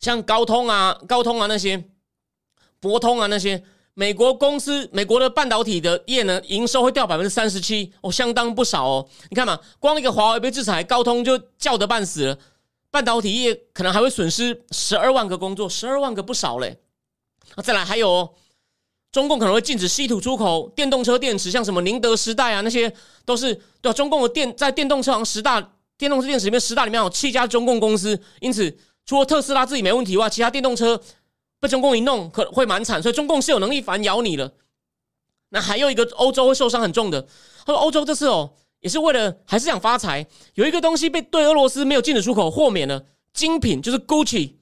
[0.00, 1.84] 像高通啊、高通啊那些，
[2.80, 3.62] 博通啊那些，
[3.94, 9.08] 美国公司、美国的半导体的业呢，营收会掉百分之三十七，哦，相当不少哦。
[9.30, 12.38] 你看嘛，光一个华为被制裁，高通就叫得半死了，
[12.90, 16.78] 半导体业可能还会损失十二万个工作，十二万个不少嘞。
[17.56, 18.34] 那再来还有。
[19.10, 22.92] 中共可能会禁止稀土出口，电动车电池，像什么宁德时代啊，那些
[23.24, 23.92] 都是对吧？
[23.94, 25.58] 中共的电在电动车行十大
[25.96, 31.00] 电动车电池里面，十大里面有七家中共公司，因此除了特斯拉自己没问题外，其他电动车
[31.58, 33.02] 被中共一弄，可会蛮惨。
[33.02, 34.52] 所以中共是有能力反咬你了。
[35.48, 37.22] 那还有一个欧洲会受伤很重的，
[37.64, 44.54] 他说欧洲这次哦，也是为了还是想发财，有一个东西被对俄罗斯没有禁止出口，豁免了，精品就是 Gucci、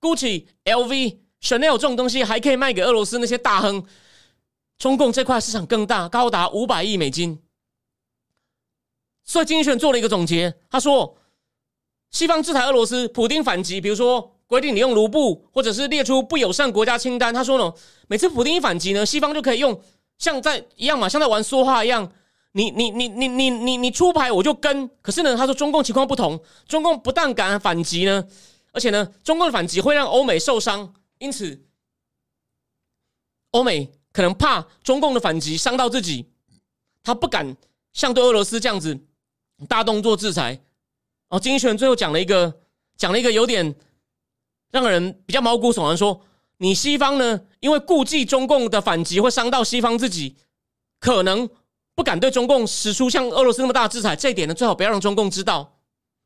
[0.00, 1.18] Gucci、LV。
[1.42, 3.82] Chanel 这种东西还可以卖给俄罗斯那些大亨，
[4.76, 7.40] 中共这块市场更大，高达五百亿美金。
[9.24, 11.16] 所以经济学做了一个总结，他说：
[12.10, 17.32] 西方制裁俄罗斯，普京反击，比如说规定你用卢布，或者是列出不友善国家清单。
[17.32, 17.72] 他说呢，
[18.06, 19.80] 每次普京一反击呢，西方就可以用
[20.18, 22.12] 像在一样嘛，像在玩说话一样，
[22.52, 24.88] 你你你你你你你出牌我就跟。
[25.00, 28.24] 可是呢，他说中共情况不同，中共不但敢反击呢，
[28.72, 30.94] 而且呢，中共的反击会让欧美受伤。
[31.18, 31.62] 因此，
[33.50, 36.26] 欧美可能怕中共的反击伤到自己，
[37.02, 37.56] 他不敢
[37.92, 38.98] 像对俄罗斯这样子
[39.68, 40.60] 大动作制裁。
[41.28, 42.60] 哦，经济学人最后讲了一个，
[42.96, 43.74] 讲了一个有点
[44.70, 46.20] 让人比较毛骨悚然，说
[46.56, 50.36] 你西方呢，因为顾忌中共的反击会伤到西方自己，
[50.98, 51.48] 可能
[52.00, 54.16] 不敢对中共使出像俄罗斯那么大的制裁。
[54.16, 55.76] 这一点呢，最好不要让中共知道。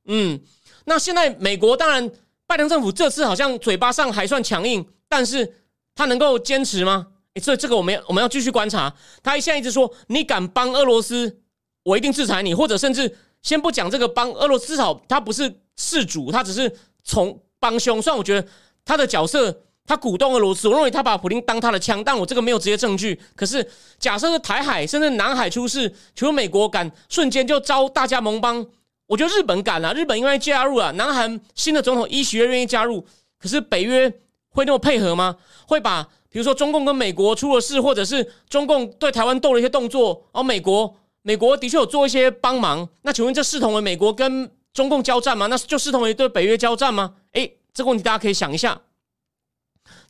[0.04, 0.40] 嗯，
[0.84, 2.08] 那现在美国当然。
[2.46, 5.50] 拜登政府这次好像嘴巴上还算强硬，但是
[5.94, 7.06] 他能够坚持吗？
[7.40, 8.94] 所以这个我们要我们要继续观察。
[9.22, 11.40] 他现在一直说，你敢帮俄罗斯，
[11.84, 16.70] 我一定制裁你，或者甚至先不讲这个帮俄罗斯，至少他不是事主，他只是
[17.02, 18.00] 从帮凶。
[18.00, 18.46] 虽然我觉得
[18.84, 23.20] 他的角色，他鼓动俄罗斯，我认为他把普京当他的枪，但我这个没有直接证据。
[23.36, 23.66] 可是
[23.98, 28.66] 假设是台海甚至南海出事，请问美国敢瞬间就招大家盟邦？
[29.06, 33.04] 我觉得日本敢了，日本应该加入啊南韩新的总统伊许愿意加入，
[33.38, 34.10] 可是北约
[34.48, 35.36] 会那么配合吗？
[35.66, 45.46] 会把比如说中共跟美国出了事，或者是中共对台湾斗了一些动作，而美国美国的确有做一些帮忙，那请问这视同为美国跟中共交战吗？
[45.48, 47.14] 那就视同为对北约交战吗？
[47.32, 48.80] 诶，这个问题大家可以想一下，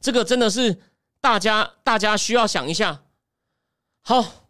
[0.05, 0.83] 这个真的是
[1.19, 3.05] 大家大家需要想一下。
[4.03, 4.43] 好。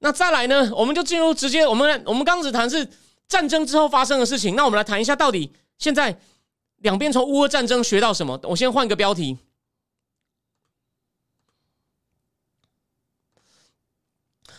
[0.00, 0.70] 那再来呢？
[0.74, 2.86] 我们就进入直接，我们我们刚只谈是
[3.26, 4.54] 战争之后发生的事情。
[4.54, 6.20] 那我们来谈一下，到底现在
[6.76, 8.38] 两边从乌俄战争学到什么？
[8.42, 9.38] 我先换个标题。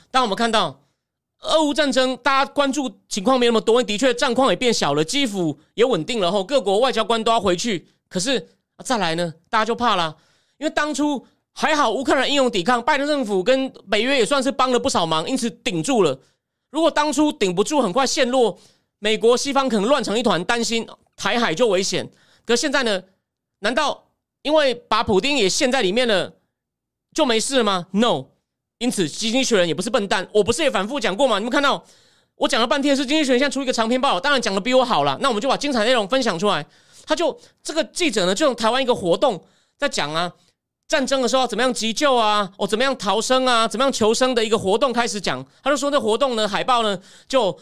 [0.09, 0.81] 当我们看到
[1.41, 7.87] 俄乌战争大家关注情况没那么多，的确战况也变小了，基辅也稳定了，后各国外交官都要回去。
[8.09, 8.49] 可是
[8.83, 10.15] 再来呢，大家就怕了，
[10.57, 16.19] 因为当初还好乌克兰英勇抵抗，拜登政府跟北约也算是帮了不少忙，因此顶住了。
[16.71, 18.57] 如果当初顶不住，很快陷落，
[18.99, 22.09] 美国西方可能乱成一团，担心台海就危险。
[22.45, 23.01] 可现在呢？
[23.59, 24.05] 难道
[24.41, 26.33] 因为把普丁也陷在里面了，
[27.13, 28.25] 就没事了吗？No。
[28.77, 31.37] 因此，经济学人也不是笨蛋，我不是也反复讲过吗？
[31.37, 31.83] 你们看到
[32.35, 35.17] 我讲了半天，是经济学人现在出一个长篇报道，当然讲的比我好了。
[35.19, 36.65] 那我们就把精彩内容分享出来。
[37.09, 39.43] 他就这个记者呢，就用台湾一个活动
[39.79, 40.31] 在讲啊。
[40.87, 42.51] 战争的时候怎么样急救啊？
[42.57, 43.67] 哦，怎么样逃生啊？
[43.67, 45.43] 怎么样求生的一个活动开始讲。
[45.63, 47.55] 他就说那活动呢，海报呢，就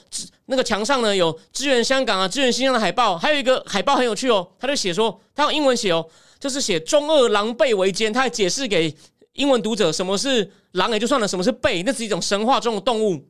[0.45, 6.05] 那个墙上呢有支援香港啊、支援新疆的海报，还有一个海报很有趣哦，他就写说他用英文写哦，
[6.39, 8.11] 就是写中二狼狈为奸。
[8.11, 8.95] 他还解释给
[9.33, 13.25] 英文读者什么是狼也就算了，什么是狈，那是一种神话中的动物。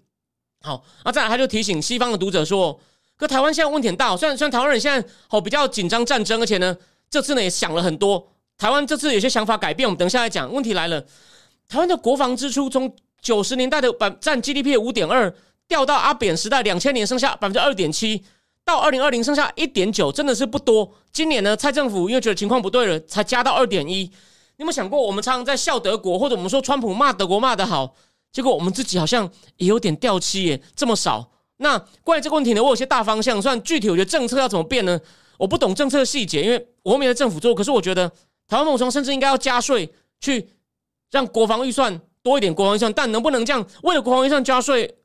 [0.61, 2.79] 好，那再来他就提醒西方的读者说，
[3.17, 6.77] 可台湾现在问题很大，虽然虽然台湾人现在好比较紧张战争，而且呢
[7.09, 8.27] 这次呢也想了很多。
[8.57, 10.51] 台湾这次有些想法改变，我们等下来讲。
[10.51, 11.01] 问题来了，
[11.67, 15.33] 台湾的国防支出从九十年代的百占 GDP 五点二，
[15.67, 18.23] 掉到阿扁时代两千年剩下百分之二点七，
[18.63, 20.91] 到二零二零剩下一点九，真的是不多。
[21.11, 24.03] 今年呢，蔡政府因为觉得情况不对了，才加到二点一。
[24.59, 27.95] 你有没有想过，我们常常在笑德国，或者我们说川普骂德国骂的好，
[28.31, 31.31] 结果我们自己好像也有点掉漆耶，这么少。
[31.57, 34.99] 那关于这个问题呢，我有些大方向，算具体，我觉得政策要怎么变呢？
[35.37, 38.11] 我不懂政策细节，因为我后面在政府做，可是我觉得。
[38.49, 39.91] 台湾某种甚至应该要加税，
[40.21, 40.47] 去
[41.11, 42.55] 让国防预算多一点。
[42.55, 44.95] 国防预算，但能不能这样为了国防预算加税？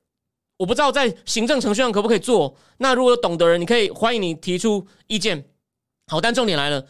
[0.58, 2.56] 我不知道在行政程序上可不可以做。
[2.76, 5.44] 那如果有懂的人，你可以欢迎你提出意见。
[6.06, 6.86] 好，但重点来了，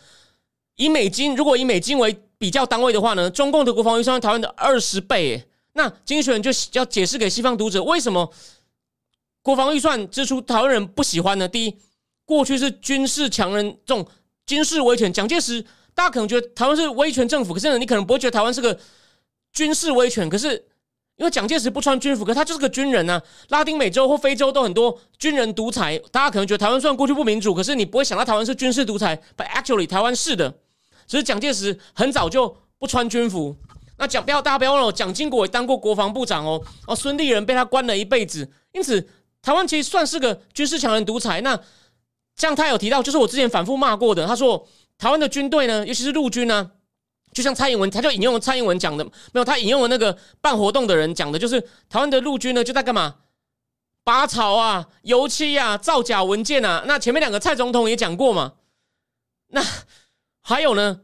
[0.76, 5.42] 以美金，如果以美金为比较单位的话呢，中共的国防预算台湾的二十倍。
[5.72, 8.30] 那经济学人就要解释给西方读者，为什么
[9.42, 11.48] 国防预算支出台湾人不喜欢呢？
[11.48, 11.76] 第一，
[12.24, 14.06] 过去是军事强人，这种
[14.46, 15.64] 军事威权，蒋介石。
[15.94, 18.78] 大家可能觉得台湾是威权政府，可是，你可能不会觉得台湾是个
[19.52, 20.26] 军事威权。
[20.28, 20.52] 可是
[21.16, 23.20] 因为蒋介石不穿军服，可他就是个军人呐。
[23.48, 29.20] 拉丁美洲或非洲都很多军人独裁，大家可能觉得台湾虽然过去不民主，可是你不会想到台湾是军事独裁。
[29.36, 30.54] But actually，台湾是的，
[31.06, 33.54] 只是蒋介石很早就不穿军服。
[33.98, 36.62] 那蒋不要大家不要忘了，蒋经国也当过国防部长哦。
[36.86, 39.06] 哦，孙立人被他关了一辈子，因此
[39.42, 41.42] 台湾其实算是个军事强人独裁。
[41.42, 41.60] 那
[42.36, 44.66] 像他有提到，就是我之前反复骂过的，他说。
[44.98, 46.70] 台湾的军队呢，尤其是陆军呢，
[47.32, 53.16] 就像蔡英文，他就引用蔡英文讲的，没有他引用了那个办活动的人讲的，就是台湾的陆军呢就在干嘛？
[54.04, 56.84] 拔草啊、油漆啊、造假文件啊。
[56.86, 58.52] 那前面两个蔡总统也讲过嘛。
[59.48, 59.60] 那
[60.40, 61.00] 还有呢，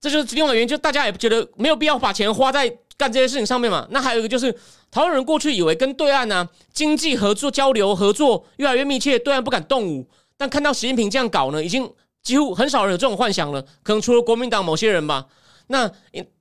[0.00, 3.86] 这就是另外原因，就大家也觉得没有必要把钱花在干这些事情上面嘛。
[3.90, 4.52] 那还有一个就是，
[4.90, 10.06] 台湾人过去以为跟对岸呢经济合作、交流合作越来越密切，对岸不敢动武，
[10.36, 11.90] 但看到习近平这样搞呢，已经。
[12.20, 15.24] 几乎很少人有这种幻想了，可能除了国民党某些人吧。
[15.68, 15.90] 那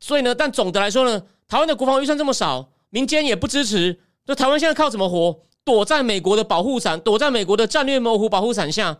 [0.02, 3.98] 所以呢，但总的来说呢，台湾的国防预算这么少，民间也不支持。
[4.26, 5.40] 就台湾现在靠怎么活？
[5.64, 8.98] 躲在美国的保护伞，躲在美国的战略模糊保护伞下，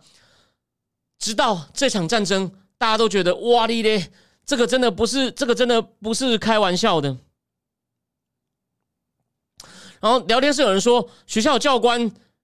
[1.18, 4.06] 直到这场战争，大家都觉得哇哩嘞，
[4.46, 7.14] 这个真的不是，这个真的不是开玩笑的。
[10.00, 12.00] 然后聊天室有人说，学校教官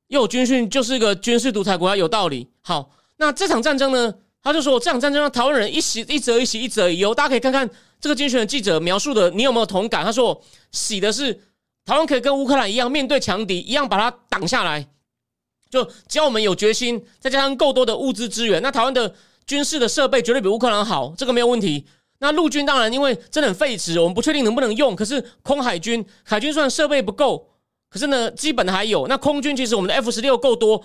[0.08, 2.48] 又有军训，就是一个军事独裁国家，有道理。
[2.60, 4.14] 好，那这场战争呢？
[4.42, 7.66] 他就说：“这场战争让台湾人一喜一则一喜一则一忧，大家可以看看
[7.98, 10.38] 这个精选的记者描述的，你有没有同感？”他说
[10.70, 11.32] ：“喜的是
[11.86, 14.86] 台湾可以跟乌克兰一样，面对强敌，一样把它挡下来。
[15.70, 19.14] 就只要我们有决心，再加上够多的物资资源，那台湾的
[19.46, 21.86] 军事的设备绝对比乌克兰好，这个没有问题。
[22.24, 24.96] 那陆军当然因为真的很废纸，我们不确定能不能用。
[24.96, 27.50] 可是空海军，海军虽然设备不够，
[27.90, 29.06] 可是呢，基本还有。
[29.06, 30.82] 那空军其实我们的 F 十六够多。”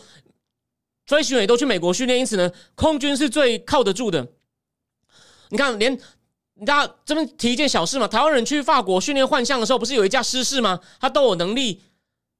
[1.07, 4.27] 飞行员也都去美国训练，因此呢，空军是最靠得住的。
[5.49, 5.97] 你看，连
[6.53, 10.79] 你大家这边提一件小事嘛，台湾人去法国训练幻象的时候，不是有一架失事吗？
[10.99, 11.81] 他都有能力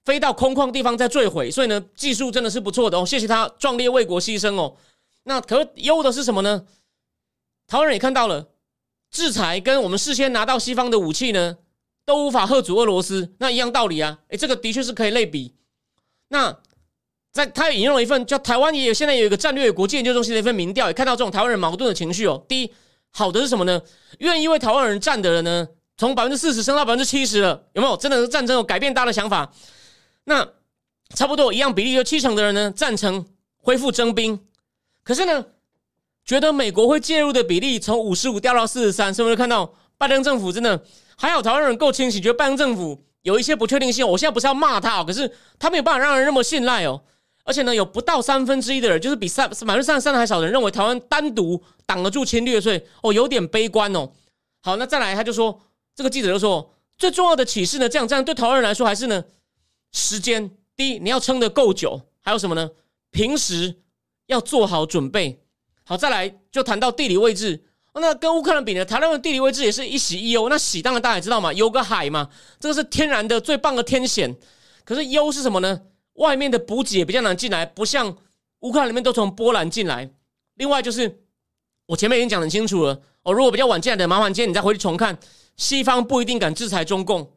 [0.05, 3.03] 飞到空旷地方再坠毁，所以呢，技术真的是不错的哦。
[3.03, 4.75] 谢谢他壮烈为国牺牲哦。
[5.23, 6.65] 那可忧的是什么呢？
[7.65, 8.49] 台湾人也看到了，
[9.11, 11.57] 制裁跟我们事先拿到西方的武器呢，
[12.05, 13.33] 都无法吓阻俄罗斯。
[13.39, 15.55] 那一样道理啊，诶，这个的确是可以类比。
[16.29, 16.57] 那。
[17.31, 22.43] 在他引用了一份叫台湾也有现在有一个战略国际研究中心的一份民调，也看到这种台湾人矛盾的情绪哦。
[22.49, 22.73] 第一，
[23.11, 23.79] 好的是什么呢？
[24.17, 27.95] 愿意为台湾人战的人呢，从百分之四十升到百分之七十了，有没有？
[27.95, 29.53] 真的是战争有改变大家的想法？
[30.23, 30.43] 那
[31.13, 33.23] 差不多一样比例，就七成的人呢赞成
[33.57, 34.47] 恢复征兵，
[35.03, 35.45] 可是呢，
[36.29, 40.79] 觉得美国会介入的比例从五十五掉到四十三，是不是看到拜登政府真的
[41.17, 41.41] 还好？
[41.41, 44.07] 台湾人够清醒，觉得拜登政府有一些不确定性。
[44.07, 47.01] 我现在不是要骂他哦，可是他没有办法让人那么信赖哦。
[47.45, 54.11] 而且呢，有不到三分之一的人，就是比三百分之三十三还少的人，认为台湾单独挡得住侵略，所以哦，有点悲观哦。
[54.61, 55.59] 好，那再来，他就说，
[55.95, 59.23] 这个记者就说，最重要的启示呢，这样这样对台湾人来说，还是呢，
[59.93, 60.51] 时间。
[60.75, 62.69] 第一，你要撑得够久，还有什么呢？
[63.09, 63.77] 平时
[64.27, 65.41] 要做好准备。
[65.89, 67.63] 好，再来就谈到地理位置。
[67.95, 68.85] 那跟乌克兰比呢？
[68.85, 70.47] 台湾的地理位置也是一喜一忧。
[70.47, 74.37] 那喜当然大家也知道嘛，有个海嘛，这个是天然的最棒的天险。
[74.85, 75.81] 可是忧是什么呢？
[76.13, 78.15] 外面的补给也比较难进来，不像
[78.59, 80.11] 乌克兰里面都从波兰进来。
[80.57, 81.23] 另外就是
[81.87, 85.17] 我前面已经讲很清楚了，哦，如果比较晚进来的，麻烦今天你再回去重看。
[85.57, 87.33] 西方不一定敢制裁中共，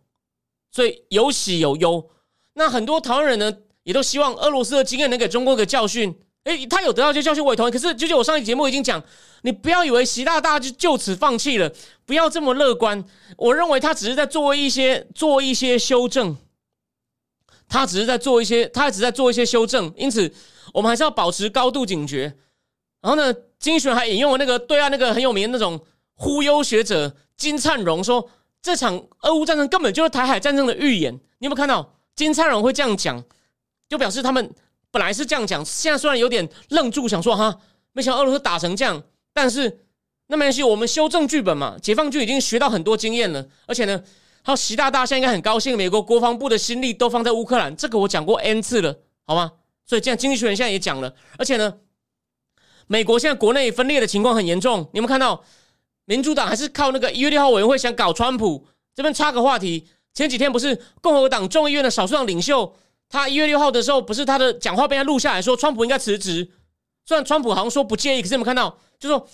[0.70, 2.06] 所以有喜有忧。
[2.52, 3.50] 那很多台湾人呢，
[3.84, 6.14] 也都希望俄罗斯的经验能给中国一个教训。
[6.44, 7.70] 诶，他有得到这些教训，我也同意。
[7.70, 9.02] 可是，就像我上一节目已经讲，
[9.42, 11.72] 你不要以为习大大就就此放弃了，
[12.04, 13.04] 不要这么乐观。
[13.36, 16.36] 我认为他只是在做一些做一些修正。
[17.68, 20.30] 他只是在做一些，他只是在做一些修正，因此
[20.74, 22.34] 我们还是要保持高度警觉。
[23.00, 25.80] 然后呢，金选还引用了那个对岸那个很有名的那种
[26.14, 28.28] 忽悠学者金灿荣说，
[28.60, 31.14] 这场俄乌战争根本就是台海战争的预演。
[31.38, 33.24] 你有没有看到金灿荣会这样讲？
[33.88, 34.50] 就表示他们
[34.92, 37.58] 本来是这样讲，现在虽然有点愣住，想说哈，
[37.92, 39.02] 没想到俄罗斯打成这样，
[39.32, 39.80] 但是
[40.28, 44.00] 那没关系，我们修正剧本嘛，解放军已经学到很多经验了，而且呢。
[44.44, 49.52] 还有习大大现在应该很高兴，美国国防部的心力都放在乌克兰，这个我讲过 n 次了，好吗？
[49.86, 51.74] 所以这样，经济学人现在也讲了，而且呢，
[52.88, 54.90] 美国现在国内分裂的情况很严重。
[54.92, 55.44] 你们看到，
[56.06, 58.66] 民主党还是靠那个一月六号委员会想搞川普。
[58.96, 62.74] 这边插个话题，前几天不是共和党众议院的少数党领袖，
[63.12, 66.50] 他一月六号的时候，不是他的讲话被他录下来说，川普应该辞职。
[67.06, 69.28] 虽然川普好像说不介意，可是你们看到，就说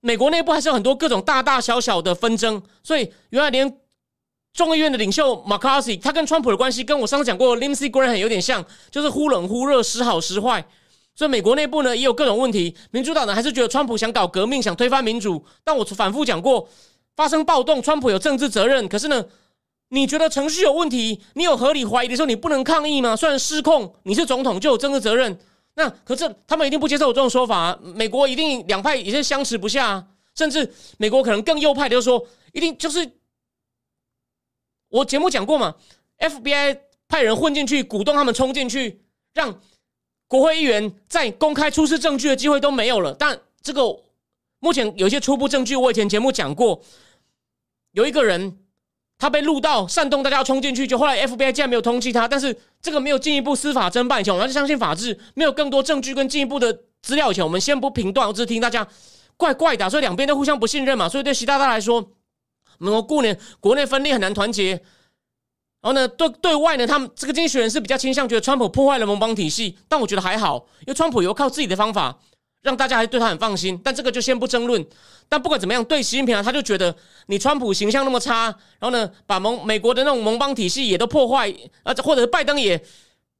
[0.00, 3.78] 美国内部还是有很多各种大大小小的纷争，所以原来连。
[4.52, 10.66] 众议院的领袖 McCarthy，他跟川普的关系跟我上次讲过 Lindsey Graham 有点像，就是忽冷忽热，时好时坏。
[11.14, 12.76] 所以美国内部呢也有各种问题。
[12.90, 15.44] 民主党呢还是觉得川普想搞革命，想推翻民主。
[15.62, 16.68] 但我反复讲过，
[17.14, 18.88] 发生暴动，川普有政治责任。
[18.88, 19.24] 可是呢，
[19.90, 23.14] 你觉得程序有问题，你有合理怀疑的时候，你不能抗议吗？
[23.14, 25.38] 虽然失控，你是总统就有政治责任。
[25.74, 27.78] 那可是他们一定不接受我这种说法。
[27.82, 33.12] 美国一定两派也是相持不下，甚至美国可能更右派的就说，一定就是。
[34.88, 35.76] 我节目讲过嘛
[36.18, 39.60] ，FBI 派人混进去，鼓动他们冲进去，让
[40.26, 43.14] 国会议员在公开出示证据的机会都没有了。
[43.14, 43.82] 但这个
[44.58, 46.82] 目前有一些初步证据，我以前节目讲过，
[47.92, 48.58] 有一个人
[49.20, 52.26] 他被录到煽动大家要冲进去，就后来 FBI 竟然没有通缉他。
[52.26, 55.16] 但是这个没有进一步司法侦办以前，我还是相信法治。
[55.34, 58.88] 没有更多证据跟进一步的资料以前，我们先不评断，我只是听大家
[59.36, 61.08] 怪怪的，所以两边都互相不信任嘛。
[61.08, 62.10] 所以对习大大来说。
[62.82, 64.80] 美国过年国内分裂很难团结，然
[65.82, 72.18] 后呢，对对外呢，他们这个经济学人是比较倾向觉得川普破坏了盟邦体系，但我觉得还好，因为川普有靠自己的方法
[72.62, 73.80] 让大家还对他很放心。
[73.82, 74.84] 但这个就先不争论。
[75.28, 76.94] 但不管怎么样，对习近平啊，他就觉得
[77.26, 78.46] 你川普形象那么差，
[78.78, 81.50] 然后呢，把盟美国的那种盟邦体系也都破坏，
[81.82, 82.76] 啊，或者是拜登也，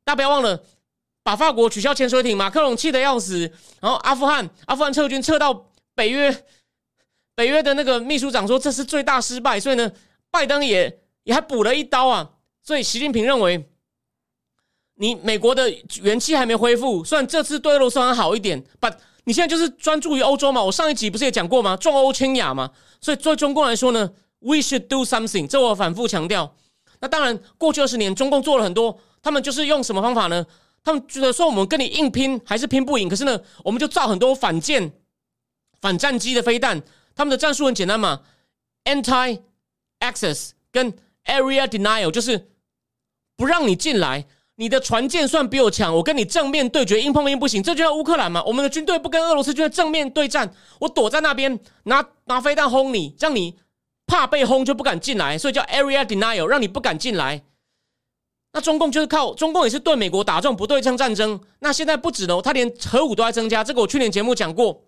[0.04, 0.62] 大家不要忘了
[1.22, 3.40] 把法国取消潜水艇，马克龙气得要死，
[3.80, 6.44] 然后阿富汗阿富汗撤军撤到北约。
[7.37, 9.90] 北约的那个秘书长说这是最大失败，所以呢，
[10.30, 12.28] 拜登也也还补了一刀啊。
[12.62, 13.66] 所以习近平认为，
[14.96, 15.70] 你美国的
[16.02, 18.94] 元气还没恢复，虽然这次对俄罗斯还好一点，but
[19.31, 20.61] 你现在就是专注于欧洲嘛。
[20.61, 21.77] 我上一集不是也讲过吗？
[21.77, 22.69] 重欧轻亚嘛。
[23.01, 25.47] 所以对中共来说呢，we should do something。
[25.47, 26.53] 这我反复强调。
[27.01, 30.45] 那当然，过去二十年中共做了很多，他们就是用什么方法呢？
[30.83, 34.90] 他们觉得说我们跟你硬拼还是拼不赢，可是呢，我们就造很多反舰、
[35.81, 36.83] 反战机的飞弹。
[37.14, 38.23] 他们的战术很简单嘛
[38.85, 40.93] ，anti-access 跟
[41.27, 42.51] area denial 就是
[43.37, 44.27] 不让你进来。
[44.61, 47.62] 你的船舰算比我强，我跟你正面对决，硬碰硬不行。
[47.62, 48.44] 这就叫乌克兰嘛。
[48.44, 53.57] 我们的军队不跟俄罗斯军队正面对战，我躲在那边拿拿飞弹轰你，让你
[54.07, 57.42] 怕被轰就不敢进来，所以叫 area denial，让你不敢进来。
[58.53, 61.40] 那中共就是靠中共也是对美国打这种不对称战争。
[61.61, 63.64] 那现在不止哦，他连核武都在增加。
[63.64, 64.85] 这个我去年节目讲过。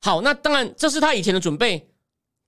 [0.00, 1.90] 好，那当然，这是他以前的准备，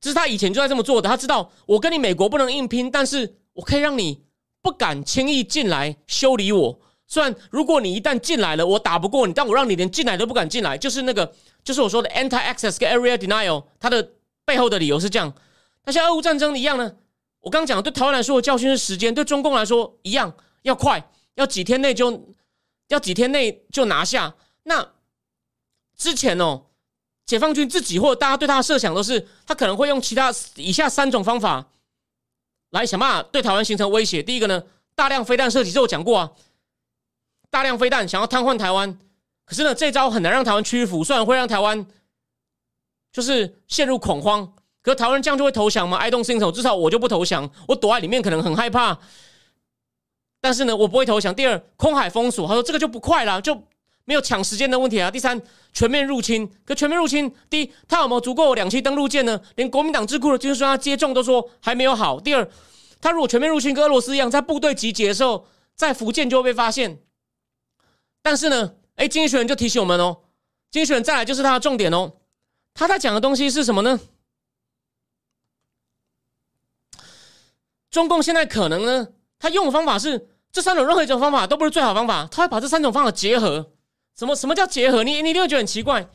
[0.00, 1.08] 这是他以前就在这么做的。
[1.08, 4.22] 他知道我跟你美国不能硬拼，但是我可以让你
[4.62, 6.80] 不敢轻易进来修理我。
[7.06, 11.32] 虽然如果你一旦进来了，我打不过你，但我让你连进来都不敢进来，就是那个，
[11.64, 14.12] 就是我说的 anti-access 跟 area denial，它的
[14.44, 15.32] 背后的理由是这样。
[15.84, 16.96] 那像俄乌战争一样呢？
[17.40, 22.34] 我刚讲对台湾来说的教训是时间，对中共来说一样，要快，要几天内就
[22.88, 24.34] 要几天内就拿下。
[24.64, 24.92] 那
[25.96, 26.64] 之前哦。
[27.28, 31.66] 解放军自己或大家对他的设想都是，他可能会用其他以下三种方法
[32.70, 34.22] 来想办法对台湾形成威胁。
[34.22, 34.62] 第一个呢，
[34.94, 36.32] 大量飞弹射击，这我讲过啊，
[37.50, 38.98] 大量飞弹想要瘫痪台湾，
[39.44, 41.86] 可是呢，这招很难让台湾屈服，虽然会让台湾
[43.12, 48.98] 就是陷入恐慌，可是台湾这样就会投降吗？I don't think 至少我就不投降，我躲在里面可能很害怕，
[50.40, 51.34] 但是呢，我不会投降。
[51.34, 53.62] 第二，空海封锁，他说这个就不快了，就。
[54.08, 55.10] 没有抢时间的问题啊！
[55.10, 55.38] 第三，
[55.74, 56.50] 全面入侵。
[56.64, 59.38] 可全面入侵，第一，他有没有足够两栖登陆舰呢？
[59.56, 62.18] 连国民党智库的军事专家接种都说还没有好。
[62.18, 62.50] 第二，
[63.02, 65.46] 他如果全面入侵，跟俄罗斯一样，在部队集结的时候，
[65.76, 67.02] 在福建就会被发现。
[68.22, 70.20] 但是呢，哎，经济学人就提醒我们哦，
[70.70, 72.14] 经济学人再来就是他的重点哦，
[72.72, 74.00] 他在讲的东西是什么呢？
[77.90, 83.74] 中共现在可能呢，他用的方法是这三种任何一种方法都不是最好方法，他会把这三种方法结合。
[84.18, 85.04] 什么什么叫结合？
[85.04, 86.08] 你你一定会觉得很奇怪。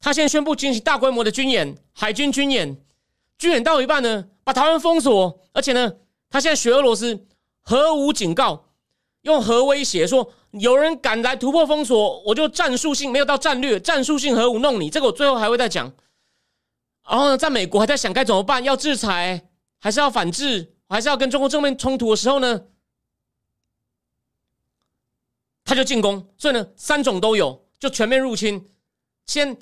[0.00, 2.80] 他现在宣布进行大规模的军演，海军军演，
[3.36, 5.92] 军演到一半呢，把台湾封锁，而且呢，
[6.30, 7.26] 他现在学俄罗斯
[7.60, 8.70] 核武警告，
[9.22, 14.88] 用核威胁说，有人敢来突破封锁，我就战术性没有到战略，战术性核武弄你。
[14.88, 15.92] 这个我最后还会再讲。
[17.06, 22.62] 然后呢，在美国还在想该怎么办，要制裁还是要反制，还是要跟中国正面冲突的时候呢？
[25.68, 28.64] 他就进攻，所以呢，三种都有，就全面入侵。
[29.26, 29.54] 先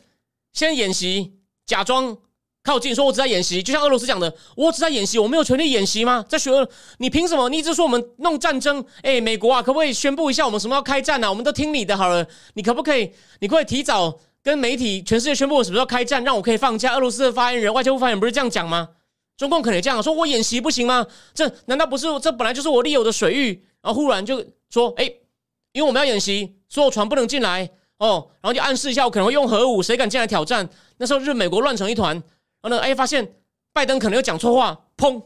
[0.52, 1.32] 先演习，
[1.66, 2.16] 假装
[2.62, 6.24] 靠近，说我只在演习，就像俄罗斯讲的，我只在演习，我没有权利演习吗？
[6.28, 6.52] 在学，
[6.98, 7.48] 你凭什么？
[7.48, 11.28] 你一直说我们弄战争，哎，美国啊，可不可以宣布一下我们什么要开战呢？
[11.28, 13.10] 我们都听你的好了，你可不可以？
[13.40, 16.94] 你可以提早跟媒体全世界宣布我什么时候开战，让我可以放假？
[16.94, 18.90] 俄罗斯的发言人、外交部发言人不是这样讲吗？
[19.36, 21.04] 中共可能这样说，我演习不行吗？
[21.34, 23.64] 这难道不是这本来就是我利有的水域？
[23.82, 25.12] 然后忽然就说，哎。
[25.76, 27.68] 因为我们要演习，所有船不能进来
[27.98, 30.66] 哦，然后就暗示一下，我可能会用核武，谁敢进来挑战？
[30.96, 32.22] 那时候日美国乱成一团，然
[32.62, 33.34] 后呢，哎，发现
[33.74, 35.22] 拜登可能又讲错话，砰！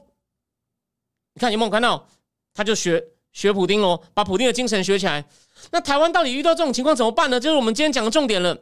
[1.34, 2.05] 你看有没有看到？
[2.53, 5.24] 他就学学普丁哦，把普丁的精神学起来。
[5.70, 7.38] 那台湾到底遇到这种情况怎么办呢？
[7.38, 8.59] 就是我们今天讲的重点了。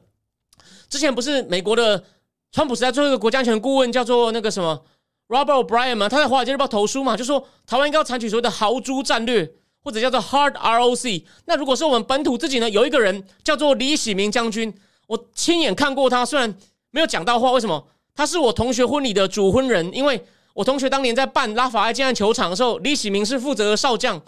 [0.91, 2.05] 之前不是美国的
[2.53, 4.85] 川普时代最后一个国家安全顾问叫做那个什么
[5.29, 6.07] Robert O'Brien 吗？
[6.07, 9.51] 他在华尔街日报投书嘛，就说台湾应该要采取所谓的豪猪战略。
[9.83, 12.69] 或者叫做 Hard ROC，那如果是我们本土自己呢？
[12.69, 14.75] 有一个人叫做李喜明将军，
[15.07, 16.55] 我亲眼看过他，虽然
[16.91, 17.53] 没有讲到话。
[17.53, 17.89] 为什么？
[18.15, 20.25] 他是我同学婚礼的主婚人，因为
[20.55, 24.21] 我同学当年在办拉法埃建安球场的时候，李喜明是负责少将。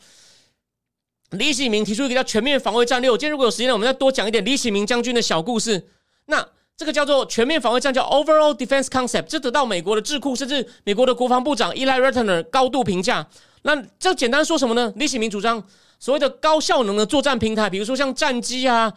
[1.32, 3.10] 李喜明提出一个叫全面防卫战略。
[3.10, 5.88] 我今天如果有时间，我们再多讲一点李喜明将军的小故事。
[6.26, 6.46] 那
[6.76, 13.26] 这个叫做全面防卫战，叫 Overall Defense Concept，这得到美国的智库，甚至美国的国防部长 Eli Ratner 高度评价。
[13.62, 14.92] 那这简单说什么呢？
[14.96, 15.62] 李启明主张
[15.98, 18.90] 所谓的高效能的作战平台，比如说像战机啊、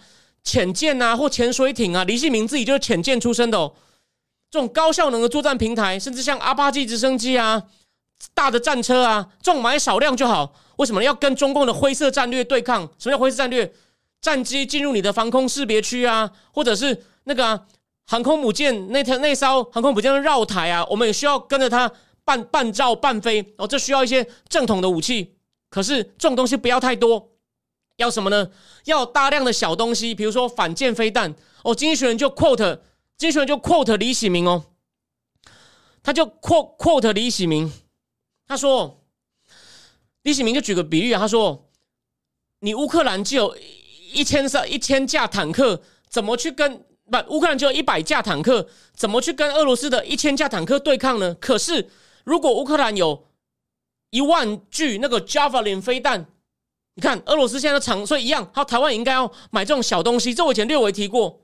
[0.43, 2.03] 潜舰啊或潜水艇啊。
[2.05, 3.73] 李启明自己就是潜舰出身的哦。
[4.49, 7.61] 这种高效能的作战平台，甚至像阿帕奇直升机啊、
[8.33, 10.55] 大的战车啊，这种买少量就好。
[10.77, 12.81] 为什么要跟中共的灰色战略对抗？
[12.97, 13.69] 什么叫灰色战略？
[14.21, 17.65] 战机进入你的防空识别区啊，或者是那个
[18.05, 21.91] 航空母舰那条那艘航空母舰绕台啊，我们也需要跟着它。
[22.25, 25.35] 半半照半飞哦，这需要一些正统的武器。
[25.69, 27.31] 可是这种东西不要太多，
[27.97, 28.51] 要什么呢？
[28.85, 31.73] 要大量的小东西，比如说反舰飞弹哦。
[31.73, 32.79] 经济学人就 quote，
[33.17, 34.65] 经济学人就 quote 李喜明哦，
[36.03, 37.73] 他就 quote quote 李喜明，
[38.45, 39.03] 他说，
[40.21, 41.67] 李喜明就举个比喻，他说，
[42.59, 43.57] 你乌克兰就有
[44.13, 51.33] 一千三一千架坦克，怎么去跟不乌克兰只有一百架坦克，怎么去跟俄罗斯的一千架坦克对抗呢？
[51.41, 51.89] 可是。
[52.23, 53.25] 如果乌克兰有
[54.09, 56.25] 一万具那个 Javelin 飞弹，
[56.95, 60.33] 你看俄罗斯现在的厂，所以一样，好，台湾也应该要买这种小东西。
[60.33, 61.41] 这我以前略微提过。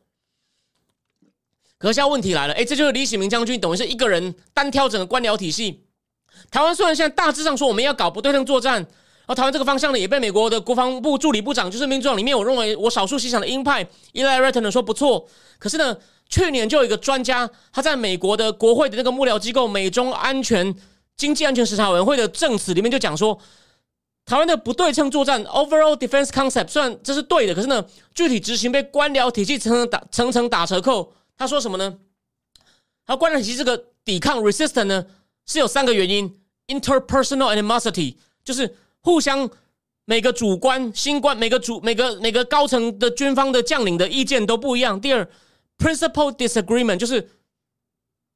[1.77, 5.85] 可是现在问题来了，哎，这就是李启明将军等于是一个人单挑整个官僚体系。
[6.51, 8.85] 台湾虽然现在大致上说我们要搞不对称作战，
[9.25, 15.27] 而台湾这个方向呢，也被美国的国防部助理部长，就是民主党里面我认为我少数欣赏的鹰派 Eli Ratner 说不错。
[15.57, 15.97] 可是呢？
[16.29, 20.73] 去年就有一个专家，他在美国的国会的那个幕僚机构美中安全
[21.17, 23.37] 经济安全审查委员会的证词里面就讲说，
[24.25, 31.11] 台湾的不对称作战 （overall defense concept） 虽然这是对的，可是呢，具体执行被官僚体系层层打层层打折扣。
[31.35, 31.97] 他说什么呢？
[33.07, 35.03] 他官僚体系这个抵抗 （resistance） 呢，
[35.47, 39.49] 是有三个原因：interpersonal animosity，就是互相
[40.05, 45.27] 每个主官、新官、每个主、每个每个高层的军方的将领的意见都不一样；第二。
[45.79, 47.31] Principal disagreement 就是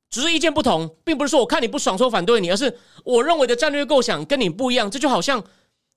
[0.09, 4.89] 只是意见不同，并不是说我看你不爽说反对你，而是我认为的战略构想跟你不一样。
[4.89, 5.43] 这就好像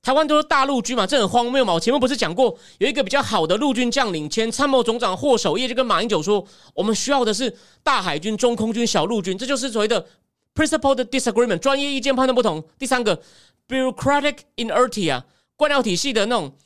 [0.03, 1.73] 台湾都是大陆军嘛，这很荒谬嘛。
[1.75, 6.45] 我前面不是讲过有一个比较好的陆军将领，前参谋总长霍守业就跟马英九说，
[6.75, 10.07] 我们需要的是大海军、中空军、小陆军，这就是所谓的
[10.55, 13.23] principled disagreement，专业意见判断不同；第三个
[13.69, 15.23] bureaucratic inertia，
[15.57, 16.57] 官僚体系的那种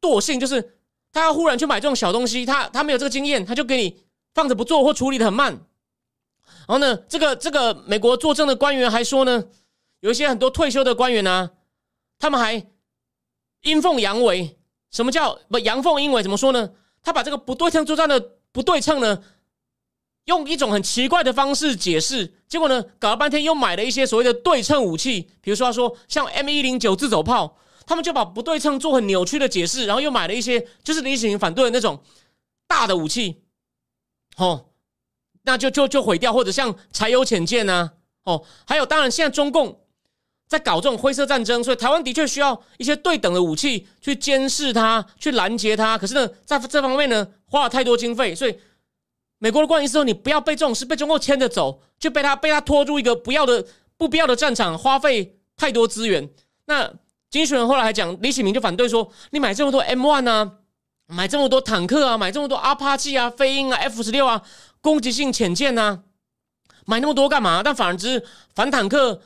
[0.00, 0.76] 惰性，就是
[1.12, 4.04] 他要忽然去买这种小东西，他他没有这个经验，他就给你
[4.34, 5.52] 放着不做或处理的很慢。
[6.66, 9.44] 然后呢，这个这个美国作证的官员还说呢，
[10.00, 11.50] 有一些很多退休的官员呢，
[12.18, 12.66] 他们还
[13.62, 14.56] 阴奉阳违。
[14.90, 16.22] 什么叫不阳奉阴违？
[16.22, 16.70] 怎么说呢？
[17.02, 18.20] 他把这个不对称作战的
[18.52, 19.22] 不对称呢，
[20.24, 27.56] 用一种很奇怪的方式解释，结果呢，搞了半天又买了一些所谓的对称武器，比如说他说像 M 一零九自走炮，
[27.90, 32.00] 他们就把不对称做很扭曲的解释，然后又买了一些就是李醒反对的那种
[32.68, 33.42] 大的武器，
[34.36, 34.66] 哦，
[35.42, 37.90] 那就就就毁掉，或者像柴油潜舰呢，
[38.22, 39.80] 哦，还有当然现在中共。
[40.46, 45.96] 在搞这种灰色战争，所以台湾的确需要一些对等的武器去监视它、去拦截它。
[45.96, 48.58] 可是呢，在这方面呢，花了太多经费，所以
[49.38, 53.64] 美国的官员说：“你不要被这种事被中国牵着走，就被他被他拖入一个不要的、
[53.96, 56.28] 不必要的战场，花费太多资源。”
[56.66, 56.92] 那
[57.30, 60.58] 金学人后来还讲，李启明就反对说：“你买这么多 M one 啊，
[61.06, 64.42] 买这么多坦克啊，买这么多阿帕奇啊、飞鹰啊、F 十六啊、
[64.80, 66.02] 攻击性潜舰啊，
[66.86, 67.62] 买那么多干嘛？
[67.62, 68.24] 但反而只
[68.54, 69.22] 反坦克。”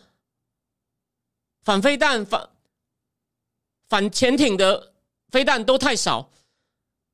[1.65, 2.51] 反飞弹、反
[3.89, 4.93] 反潜艇的
[5.31, 6.29] 飞弹都太少。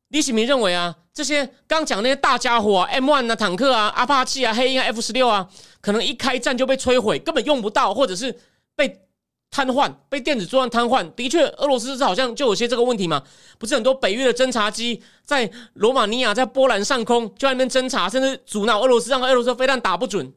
[0.08, 5.48] 李启明认为啊，这些刚讲那些大家伙啊，M one 啊，坦克啊，阿帕奇啊，黑鹰啊，F 十六啊，
[5.80, 8.40] 可能一开战就被摧毁，根本用不到，或者是
[8.74, 9.08] 被
[9.50, 11.12] 瘫痪，被电子作战瘫痪。
[11.14, 13.22] 的确，俄罗斯好像就有些这个问题嘛，
[13.58, 20.32] 不是很多北约的侦察机在罗马尼亚、在波兰上空就在那边侦察，甚至阻挠俄罗斯，让俄罗斯飞弹打不准。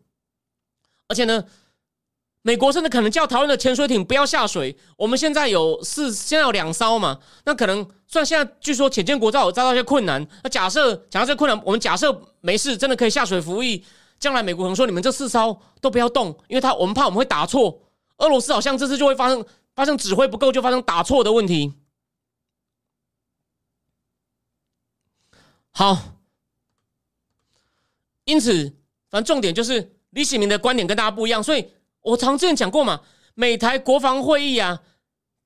[1.07, 1.43] 而且呢。
[2.45, 4.77] 美国甚至可能叫台湾的潜水艇不要下水。
[4.97, 7.17] 我们现在有四，现在有两艘嘛？
[7.45, 10.27] 那可能虽然现在据说潜舰国造有遭到一些困难。
[10.43, 13.81] 那假设假设这困难，我们假设没事，真的可以下水服役。
[14.19, 17.79] 将来美国可能说你们这四艘都不要动，因为他我们怕我们会打错。
[18.23, 19.45] 俄罗斯好像这次就会发生
[19.75, 21.73] 发生指挥不够就发生打错的问题。
[25.71, 25.97] 好，
[28.23, 28.73] 因此
[29.09, 31.69] 反正重点就是李启明的观点跟大家不一样，所以。
[32.03, 32.99] 我常之前讲过嘛，
[33.33, 34.83] 美台国防会议啊，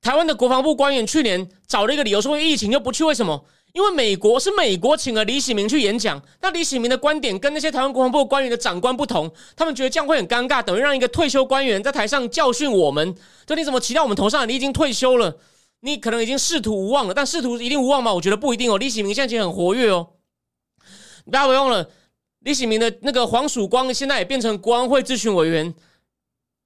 [0.01, 3.45] 台湾的国防部官员去年找了一个理由说疫情又不去，为什么？
[3.77, 13.15] 因为美国是美国请了李喜明去演讲，那李喜明的观点跟那些台湾国防部官员的长官不同，他们觉得这样会很尴尬，等于让一个退休官员在台上教训我们，
[13.45, 14.49] 就你怎么骑到我们头上？
[14.49, 15.37] 你已经退休了，
[15.81, 18.11] 你可能已经仕途无望了，但仕途一定无望吗？
[18.11, 18.79] 我觉得不一定哦。
[18.79, 20.07] 李喜明现在其实很活跃哦，
[21.29, 21.87] 不要忘了，
[22.39, 25.71] 李喜明的那个黄曙光现在也变成国安会咨询委员。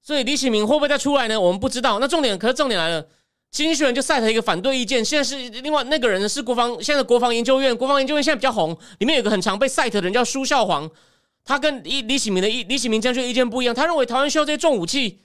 [0.00, 1.38] 所以李启明会不会再出来呢？
[1.38, 1.98] 我们不知道。
[1.98, 3.06] 那重点，可是重点来了，
[3.52, 5.04] 经济人就晒了一个反对意见。
[5.04, 10.90] 现在是另外那个人呢，是国防现在国防研究院，国防研究院现在比较红，里面有个很常被晒的人叫苏孝煌，
[11.44, 13.74] 他跟李李启明的意李启明将军意见不一样。
[13.74, 15.20] 他认为台湾需要这些重武器，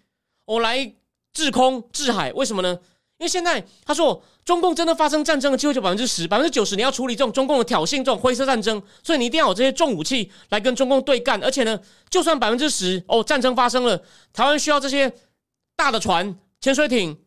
[0.45, 0.93] 我来
[1.31, 2.77] 制空制海，为什么呢？
[3.17, 11.43] 因为现在他说，中共真的发生战争的机会就百分之十、百分之九十，你要处理这种中共的挑衅、这种灰色战争，所以你一定要有这些重武器来跟中共对干。
[11.43, 11.79] 而且呢，
[12.11, 14.03] 就算百分之十哦，战争发生了，
[14.33, 15.11] 台湾需要这些
[15.75, 17.17] 大的船、潜水艇、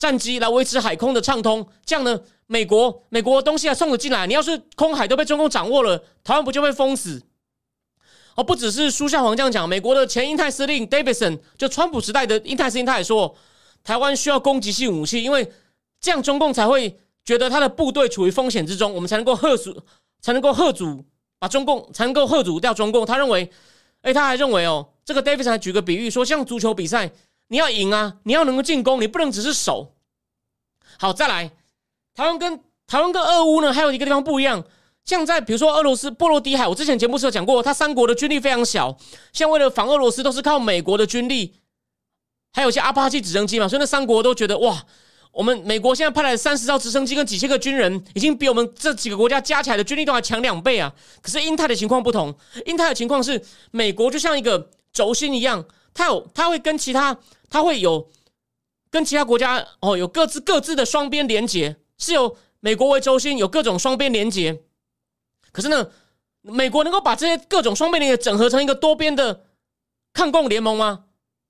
[0.00, 1.64] 战机来维持海空的畅通。
[1.84, 7.22] 这样呢，美国美国东西还送了进来，你要是空海都被中共掌握了，台湾不就被封死？
[8.34, 13.36] 哦，不只是苏孝黄这样讲，美国的前英泰司令 Davidson，就川普时代的英泰司令，他也说。
[13.82, 15.50] 台湾需要攻击性武器，因为
[16.02, 19.74] 这样中共才会觉得他的部队处于风险之中，我们才能够吓阻，
[20.20, 21.02] 才能够吓阻，
[21.38, 23.06] 把中共才能够吓阻掉中共。
[23.06, 23.50] 他认为，
[24.02, 27.10] 哎，他还认为哦，这个 Davidson 举个比喻说，像足球比赛，
[27.50, 29.96] 你要赢啊，你要能够进攻，你不能只是守。
[30.98, 31.50] 好，再来，
[32.14, 34.62] 台湾跟台湾跟俄乌呢，还有一个地方不一样，
[35.04, 38.96] 像在比如说俄罗斯波罗的海，我之前节目是有讲过，他三国的军力非常小，
[39.32, 41.56] 像为了防俄罗斯，都是靠美国的军力。
[42.52, 44.84] 还有一些阿帕奇直升机嘛，所以那三国都觉得哇，
[45.32, 50.92] 我们美国现在派来三十艘直升机跟几千个军人，已经比我们这几个国家加起来的军力都还强两倍啊！
[51.20, 52.34] 可是英泰的情况不同，
[52.66, 53.40] 英泰的情况是
[53.70, 57.16] 美国就像一个轴心一样，它有它会跟其他，
[57.50, 58.08] 它会有
[58.90, 64.62] 跟其他国家哦有各自各自的双边连接，是由美国为轴心，有各种双边连接。
[65.52, 65.90] 可是呢，
[66.40, 69.44] 美国能够把这些各种双边连接整合成一个多边的
[70.14, 71.04] 抗共联盟吗？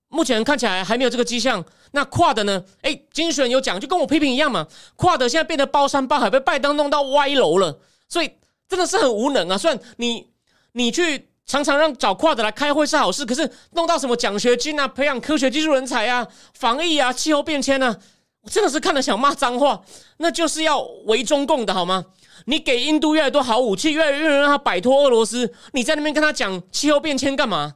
[0.09, 1.65] 目前看起来还没有这个迹象。
[1.93, 2.65] 那跨的呢？
[2.83, 4.67] 哎，精选有讲，就跟我批评一样嘛。
[4.97, 8.31] 跨的现在变得包山包海，被拜登弄到歪楼了，所以
[8.69, 9.59] 真的是很无能啊。
[9.59, 10.31] 虽然你
[10.73, 16.25] 你去常常让找跨的来开会是好事，可是弄到什么奖学金啊，培养科学技术人才啊，
[16.55, 17.99] 防疫啊，气候变迁啊，
[18.43, 19.83] 我真的是看了想骂脏话。
[20.19, 22.05] 那就是要围中共的好吗？
[22.45, 27.75] 你给印度越来越多好武器，越来越让他摆脱俄罗斯，你在那边跟他讲气候变迁干嘛？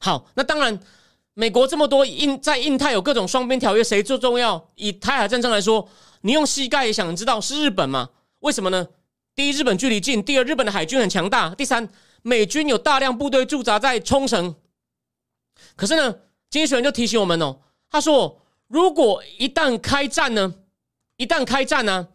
[0.00, 0.80] 好，那当然，
[1.34, 4.70] 美国这么多印在印太有各种双边条约，谁最重要？
[4.76, 5.86] 以台海战争来说，
[6.22, 8.08] 你用膝盖也想知道是日本吗？
[8.40, 8.86] 为什么呢？
[9.34, 11.86] 第一，日本距离近；第二，日本的海军很强大；第三，
[12.22, 14.54] 美军有大量部队驻扎在冲绳。
[15.76, 16.12] 可是呢，
[16.50, 17.60] 经济学人就提醒我们哦，
[17.90, 20.54] 他说，如果一旦开战呢，
[21.16, 22.08] 一旦开战呢，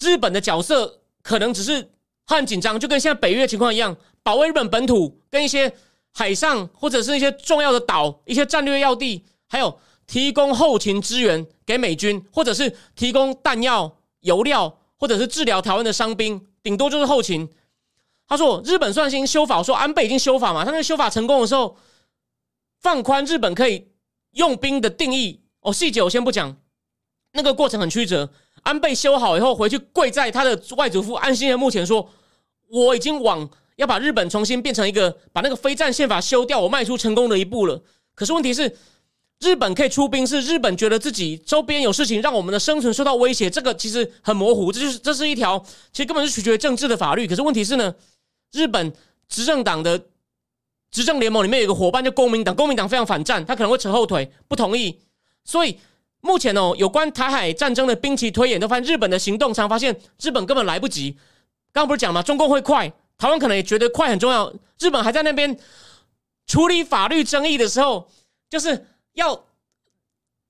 [0.00, 1.90] 日本的角色可能只是
[2.26, 5.72] 很紧张，就跟现在北约情况一样，保卫日本本土，跟一些
[6.12, 17.48] 海上或者是一些重要的岛、一些战略要地，还有提供后勤支援给美军，或者是提供弹药、油料，或者是治疗台湾的伤兵，顶多就是后勤。
[18.28, 21.76] 他说，日本算新修法，我说安倍已经修法嘛，他那个修法成功的时候。
[22.80, 23.88] 放宽日本可以
[24.34, 26.56] 用兵的定义哦，细节我先不讲。
[27.32, 28.30] 那个过程很曲折。
[28.62, 32.08] 安倍修好以后回去跪在他的外祖父安新的墓前说
[32.70, 37.82] ：“我已经往要把日本重新变成一个把那个非战宪法修掉，我迈出成功的一步了。”
[38.14, 38.72] 可是问题是，
[39.40, 44.70] 日本可以出兵，是日本觉得自己周边有事情让我们的生存受到威胁，这个其实很模糊。
[44.70, 45.58] 这就是这是一条
[45.92, 47.26] 其实根本是取决于政治的法律。
[47.26, 47.92] 可是问题是呢，
[48.52, 48.92] 日本
[49.28, 50.06] 执政党的。
[50.90, 54.98] 执政联盟里面有一个伙伴叫公民党，公民党非常反战，他可能会扯后腿，不同意。
[55.44, 55.78] 所以
[56.22, 61.10] 目前哦，有关台海战争的兵棋推演，都发现日本的行动常发现日本根本来不及。
[61.74, 62.22] 刚刚不是讲吗？
[62.22, 64.50] 中共会快，台湾可能也觉得快很重要。
[64.78, 65.54] 日本还在那边
[66.46, 68.08] 处理法律争议的时候，
[68.48, 69.44] 就是要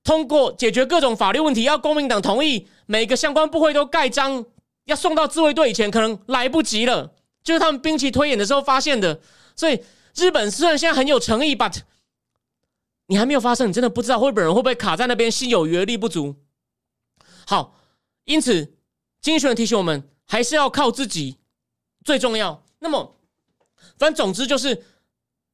[0.05, 4.45] 通过解决各种法律问题，要公民党同意，每个相关部会都盖章，
[4.85, 7.11] 要送到自卫队以前，可能来不及了。
[7.49, 9.19] 就是他们兵棋推演的时候发现的，
[9.55, 9.83] 所以。
[10.15, 11.77] 日本虽然现在很有诚意，but
[13.05, 16.35] 你还没有发生，你真的不知道日本人会不会卡在那边，心有余而力不足。
[17.45, 17.79] 好，
[18.25, 18.73] 因此
[19.21, 21.37] 金学提醒我们，还是要靠自己
[22.03, 22.65] 最重要。
[22.79, 23.15] 那么，
[23.97, 24.83] 反正总之就是，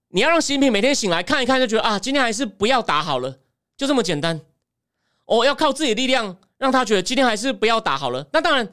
[0.07, 3.37] 你要让习近平每天醒来看一看，就觉得啊，今天还是不要打好了，
[3.77, 4.39] 就这么简单。
[5.25, 8.25] 哦要靠自己的力量，让他觉得今天还是不要打好了。
[8.31, 8.67] 那当然，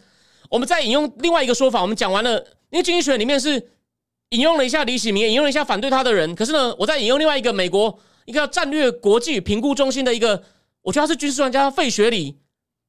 [0.48, 3.68] 我们再引用另外一个说法，我们讲完了，因为经济学里面是。
[4.32, 6.34] 引用了一下李喜明，引用了一下反对他的人。
[6.34, 10.42] 可是呢，我在引用另外一个美国一个战略国际评估中心的一个，
[10.80, 12.38] 我觉得他是军事专家费雪里，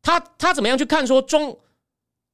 [0.02, 1.60] 他他怎么样去看说中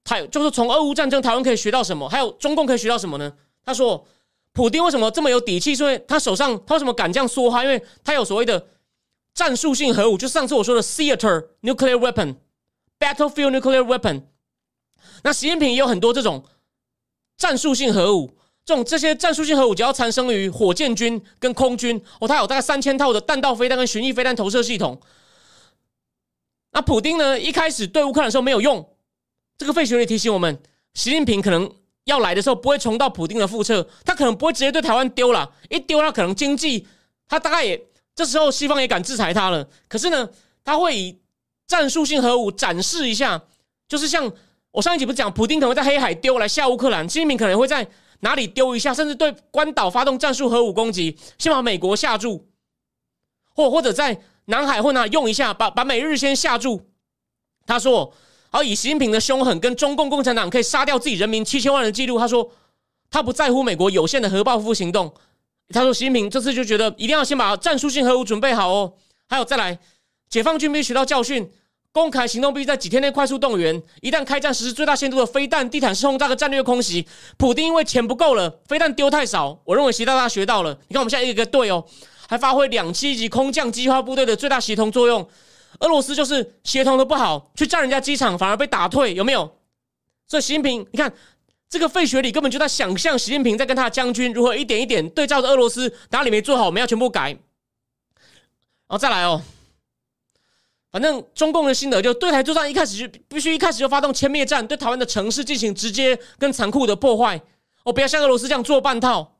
[0.04, 3.34] 台，就是从俄乌战争台湾可以学到什么，还有中共可以学到什么呢？
[3.66, 4.06] 他说，
[4.54, 5.74] 普京为什么这么有底气？
[5.74, 7.64] 因为他手上他为什么敢这样说话？
[7.64, 8.64] 因为他有所谓的
[9.34, 12.36] 战术性核武，就上次我说的 theater nuclear weapon
[13.00, 14.22] battlefield nuclear weapon。
[15.24, 16.44] 那习近平也有很多这种
[17.40, 18.38] 战术性核武。
[18.64, 25.02] 这种这些战术性核武只要产生于火箭军跟空军哦，它有大概三千套的弹道飞弹跟巡弋飞弹投射系统。
[26.72, 27.40] 那普丁呢？
[27.40, 28.88] 一开始对乌克兰的时候没有用。
[29.58, 30.62] 这个费雪里提醒我们，
[30.94, 31.68] 习近平可能
[32.04, 36.86] 要来的时候不会重蹈普丁的覆辙，他可能不会直接对台湾丢了，一丢他可能经济
[37.28, 37.82] 他大概也
[38.14, 39.68] 这时候西方也敢制裁他了。
[39.88, 40.30] 可是呢，
[40.64, 41.20] 他会以
[41.66, 43.42] 战术性核武展示一下，
[43.88, 44.32] 就是像
[44.72, 47.88] 我上一集不是讲，普丁可能会在黑海丢来吓乌克兰，习近平可能会在。
[48.22, 52.46] 哪里丢一下，甚至对关岛发动战术核武攻击，先把美国吓住，
[53.56, 56.82] 或或者在南海或哪用一下，把把美日先吓住。
[57.66, 58.14] 他说
[58.52, 62.52] ：“而以习近平的凶狠跟中共共产党可以杀掉自己人民七千万的记录，他说
[63.10, 65.14] 他不在乎美国有限的核报复行动。
[65.70, 68.96] 他说习近平这次就觉得一定要先把战术性核武准备好哦。
[69.30, 69.80] 还有再来，
[70.30, 71.50] 解放军必须学到教训。”
[71.92, 73.82] 公开行动必须在几天内快速动员。
[74.02, 77.08] 一旦开战，实施最大限度的飞弹地毯式轰炸的战略空袭。
[77.38, 79.60] 普丁因为钱不够了，飞弹丢太少。
[79.66, 80.78] 我认为习大大学到了。
[80.88, 81.84] 你看，我们现在一个队哦，
[82.28, 85.28] 还发挥两栖级空降机化部队的最大协同作用。
[85.80, 89.58] 俄罗斯就是协同的不好，去占人家机场反而被打退，有没有？
[90.28, 91.12] 所以习近平，你看
[91.70, 97.30] 这个费雪里根本就在想象习近平在跟他的将军如何一点一点对照着俄罗斯哪里没做好，我们要全部改。
[97.30, 97.38] 然
[98.90, 99.42] 后再来哦。
[100.92, 107.40] 反正中共的心得就对台作战一开始就必须一开始就发动歼灭战，对台湾的城市进行直接跟残酷的破坏。
[107.84, 109.36] 哦，不要像俄罗斯这样做半套，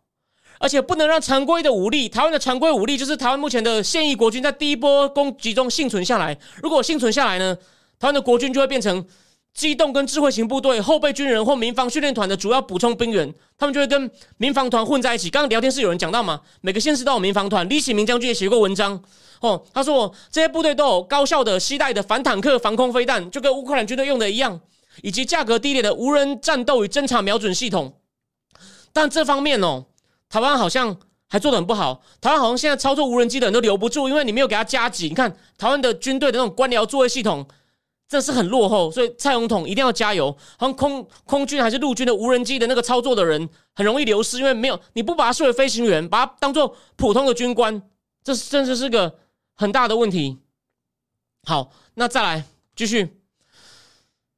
[0.60, 6.38] 而且不能让常规的武力，台湾的常规武力就是台湾目前的现役国军，在第一波攻击中幸存下来。
[6.62, 7.56] 如果幸存下来呢，
[8.00, 9.06] 台湾的国军就会变成
[9.54, 15.30] 机动跟智慧型部队、后备军人或民防训练团的主要补充兵员，他们就会跟民防团混在一起。
[15.30, 19.02] 刚刚聊天室有人讲到嘛，每个县市都有民防团，李启明将军也写过文章。
[19.42, 24.60] 哦，他说这些部队都有高效的携带的反坦克防空飞弹，就跟乌克兰军队用的一样，
[25.02, 27.94] 以及价格低廉的无人战斗与侦察瞄准系统。
[28.92, 29.86] 但这方面哦，
[30.30, 30.98] 台湾好像
[31.28, 32.02] 还做的很不好。
[32.20, 35.08] 台湾好像现在操作无人机的人都留不住，因为你没有给他加急。
[35.08, 37.48] 你看台湾的军队的那种官僚作业系统，
[38.10, 40.36] 真的是很落后，所以蔡总统一定要加油。
[40.58, 47.80] 好像空空军还是陆军的无人机的那个操作的人很容易流失，因为没有你不把他视为飞行员，把他当做普通的军官，
[48.24, 49.20] 这是真的是个
[49.56, 50.40] 很大的问题。
[51.44, 52.44] 好，那再来
[52.76, 53.16] 继续。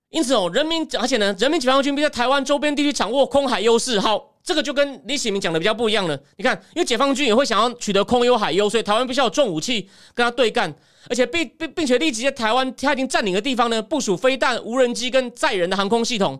[0.09, 3.97] 因此哦，人民而且呢，人民解放军并在台湾周边地区掌握空海优势。
[3.97, 6.21] 好，这个就跟李启明讲的比较不一样了。
[6.35, 10.75] 你看，因为解放军也会想要取得空优海优，所以台湾必须要有重武器跟他对干。
[11.09, 16.39] 而且并并并且立即在台湾他已经占领的地方呢，部署飞弹、无人机跟载人的航空系统。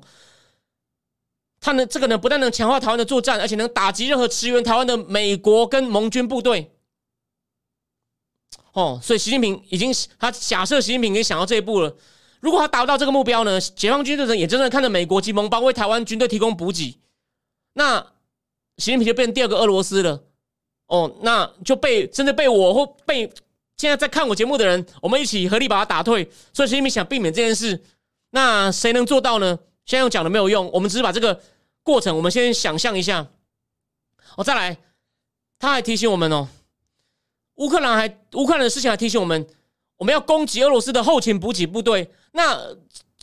[1.59, 6.72] 他呢，这个呢，不但能强化台湾的作战，而且能打击任何驰援台湾的美国跟盟军部队。
[8.74, 11.95] 哦，所以习近平已经他假设习近平已经想到这一步了。
[12.39, 16.99] 如果他达不到这个目标呢，解放军的人也真正看着美国及盟邦为台湾军队提供补给，
[17.74, 17.99] 那
[18.78, 20.24] 习近平就变成第二个俄罗斯了。
[20.88, 23.32] 哦，那就被真的被我或被。
[23.82, 26.29] 现在在看我节目的人，我们一起合力把他打退。
[26.53, 27.82] 所以习近平想避免这件事，
[28.29, 29.57] 那谁能做到呢？
[29.88, 31.41] 现在讲的没有用，我们只是把这个
[31.82, 33.25] 过程，我们先想象一下。
[34.38, 34.77] 哦，再来，
[35.57, 36.47] 他还提醒我们哦，
[37.55, 39.47] 乌克兰还乌克兰的事情还提醒我们，
[39.97, 42.07] 我们要攻击俄罗斯的后勤补给部队。
[42.34, 42.59] 那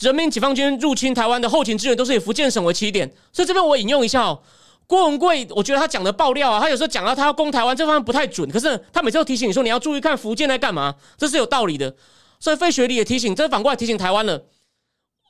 [0.01, 4.43] 人民解放军入侵台湾的后勤支援都是以福建省为起点，所以这边我引用一下哦。
[4.89, 11.95] 郭文贵，我觉得他讲的爆料啊，他有时候讲到他要攻台湾这方面不太准，可是他每次都提醒你说你要注意看福建在干嘛，这是有道理的。
[12.41, 14.47] 所以费雪里也提醒，这反过来提醒台湾了，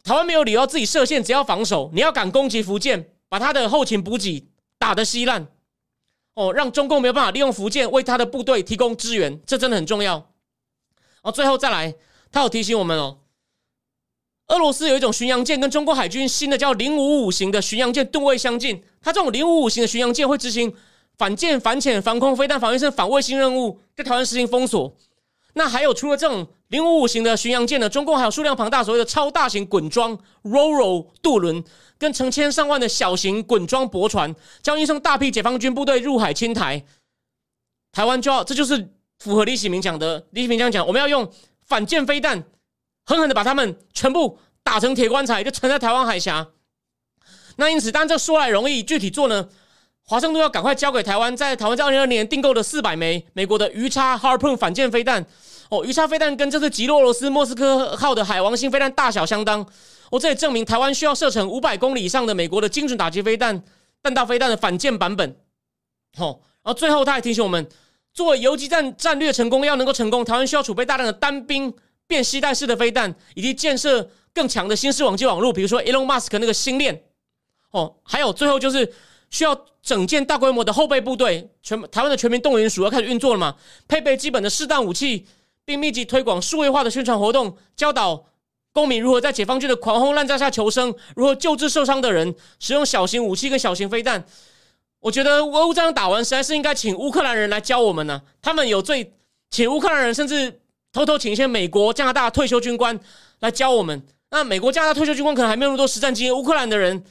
[0.05, 4.49] 台湾没有理由自己设限，只要防守，你要敢攻击福建，把他的后勤补给
[4.79, 5.49] 打得稀烂，
[6.35, 10.31] 哦，让中共没有办法利用福建为他的部队提供支援，这真的很重要。
[11.23, 11.97] 哦，最后再来，
[12.31, 13.19] 他有提醒我们哦。
[14.49, 18.83] 俄罗斯有一种巡洋舰，跟中国海军新的叫零五五型的巡洋舰吨位相近。
[19.03, 20.75] 它这种零五五型的巡洋舰会执行
[21.19, 24.97] 反舰、反潜、防空、飞弹、防御性、反卫星任务，对台湾实行封锁。
[25.53, 31.63] 那还有除了这种零五五型的巡洋舰呢，中共还有数量庞大所谓的超大型滚装 RoRo 渡轮，
[31.99, 36.83] 跟成千上万的小型滚装驳船，将运送大批解放军部队入海侵台。
[37.93, 40.27] 台湾就要，这就是符合李启明讲的。
[40.31, 41.31] 李启明这样讲，我们要用
[41.67, 42.45] 反舰飞弹。
[43.09, 46.49] 狠狠的把他们全部打成铁棺材，就沉在台湾海峡。
[47.57, 49.49] 那因此，当这说来容易，具体做呢？
[50.05, 55.25] 华盛顿要赶快交给台湾，在台湾在二零二年订购的四百枚美国的鱼叉 Harpoon 反舰飞弹。
[55.71, 59.67] 哦，鱼叉飞弹跟这次击落俄罗斯莫斯科号的海王星飞弹大小相当。
[60.11, 63.63] 哦，这也证明台湾需要射程五百公里以上的美国的精准打击飞弹、
[64.03, 65.31] 弹道飞弹的反舰版本。
[66.19, 67.67] 哦，然后最后他还提醒我们，
[68.13, 71.75] 作为游击战战略成功，要能够成功，台湾需要储备大量的单兵。
[72.09, 77.03] 变携带式的飞弹，以及建设更强的新式网际网络，比如说 Elon Musk 那个星链，
[77.71, 78.93] 哦，还有最后就是
[79.29, 83.55] 需要整建大规模的后备部队，全台湾的全民动员署要开始运作了嘛？
[83.87, 85.27] 配备基本的适当武器，
[85.67, 88.25] 并密集推广数位化的宣传活动，教导
[88.73, 94.25] 公民如何在解放军的狂轰滥炸下求生，如何救治受伤的人，使用小型武器跟小型飞弹。
[95.01, 98.23] 我觉得俄乌战争打完，实在是应该请乌克兰人来教我们呢。
[98.41, 99.13] 他们有最
[99.51, 100.61] 请乌克兰人，甚至。
[100.93, 102.99] 偷偷请一些美国、加拿大退休军官
[103.41, 104.07] 来教我们。
[104.31, 106.35] 那美国、加拿大退休军官可能还没有那么多实战经验。
[106.35, 107.05] 乌克兰的人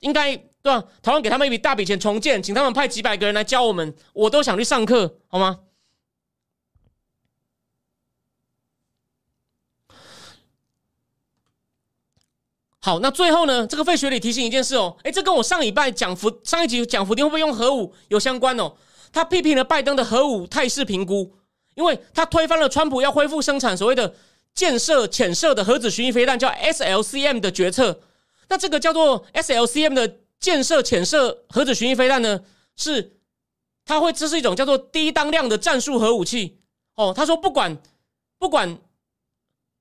[0.00, 0.84] 应该对吧？
[1.02, 5.60] 台湾给他们一笔大笔钱重建，请他们派几百个人来教我们，我都想去上课，好吗？
[12.84, 13.66] 好，那最后呢？
[13.66, 18.74] 这个费雪里提醒一件事哦，哎，这跟我上礼拜讲福上一集讲福丁会不会用核武有相关哦。
[19.12, 21.36] 他批评了拜登的核武态势评估。
[21.74, 24.14] 因为他推翻了川普要恢复生产所谓的
[24.54, 28.00] 建设浅射的核子巡弋飞弹，叫 SLCM 的决策。
[28.48, 32.40] 那这个叫做 SLCM 的建设浅射核子巡弋飞弹呢，
[32.76, 33.16] 是
[33.84, 36.58] 它会这是一种叫做低当量的战术核武器。
[36.94, 37.78] 哦，他说不管
[38.38, 38.78] 不管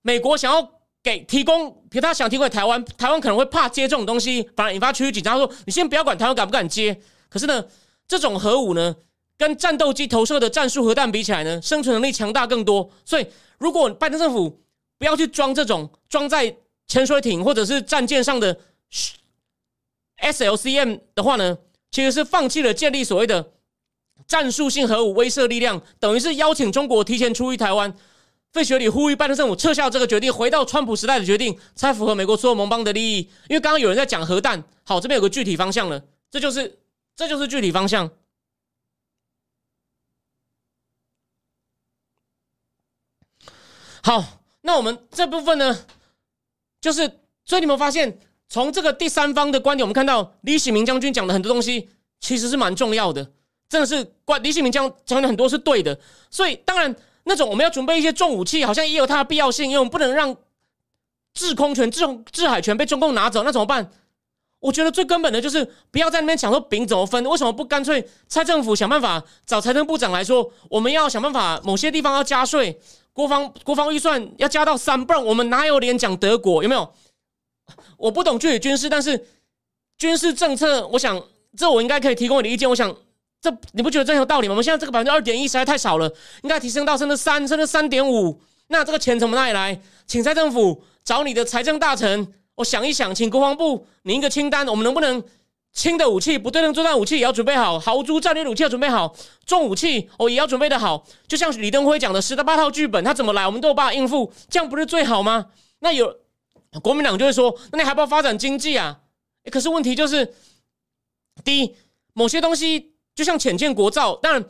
[0.02, 0.72] 美国想要
[1.04, 5.38] 给提供，比如他想提供给台湾，台湾可能会怕接这种东西，反而引发区域紧张。
[5.38, 7.66] 他说你先不要管台湾敢不敢接，可是呢，
[8.08, 8.96] 这种核武呢？
[9.42, 12.88] 跟战斗机投射的战术核弹比起来呢，生存能力强大更多。
[13.04, 13.26] 所以，
[13.58, 14.62] 如果拜登政府
[15.00, 16.56] 不要去装这种装在
[16.88, 18.56] 潜水艇或者是战舰上的
[20.20, 21.58] SLCM 的话呢，
[21.90, 23.54] 其实是放弃了建立所谓的
[24.28, 27.92] 战术性核武威慑力量，等于是邀请中国提前出于台湾。
[28.54, 33.18] 费雪里呼吁拜登政府撤销这个决定，回到川普时代的决定，才符合美国所有盟邦的利益。
[33.50, 36.78] 因为刚刚有人在讲核弹，好，这边有个具体方向了，这就是
[37.16, 38.12] 这就是具体方向。
[44.04, 44.24] 好，
[44.62, 45.86] 那我们这部分呢，
[46.80, 51.90] 就是所以你们发现，从这个第三方的观点，我们看到李喜明将军讲的很多东西，
[52.20, 53.32] 其实是蛮重要的，
[53.70, 56.00] 真的是关李喜明将讲的很多是对的。
[56.30, 56.96] 所以当然，
[57.26, 60.36] 那种我们要准备一些重武器，好像也有它的必要性，因为我们不能让
[61.34, 63.92] 制空权、制制海权被中共拿走，那怎么办？
[64.60, 72.80] 我觉得最根本的就是不要在那边抢说饼怎么分，为什么不干脆蔡政府想办法找财政部长来说，我们要想办法某些地方要加税，
[73.14, 76.64] 国防国防预算要加到三，不然我们哪有脸讲德国？
[76.64, 76.94] 有没有？
[77.98, 79.28] 我不懂具体军事，但是
[79.98, 81.22] 军事政策，我想
[81.58, 82.70] 这我应该可以提供你的意见。
[82.70, 82.96] 我想
[83.42, 84.54] 这你不觉得这有道理吗？
[84.54, 86.12] 我们现在这个百分之二点一实在太少了，
[86.44, 88.40] 应该提升到甚至三甚至三点五。
[88.68, 89.82] 那这个钱从哪里来？
[90.08, 92.34] 请蔡政府找你的财政大臣。
[92.56, 95.24] 我想一想，请国防部拟一个清单，我们能不能
[95.74, 99.16] 轻的武器、不对称作战武器也要准备好，豪猪战略武器要准备好，
[99.46, 101.06] 重武器哦也要准备的好。
[101.28, 105.48] 就像李登辉讲的十八套剧本，他怎么来，我们都有办法应付，这样不是最好吗？
[105.80, 106.14] 那有
[106.82, 109.00] 国民党就会说，那你还不要发展经济啊？
[109.50, 110.34] 可是问题就是，
[111.44, 111.76] 第一，
[112.14, 114.44] 某些东西就像浅见国造，当然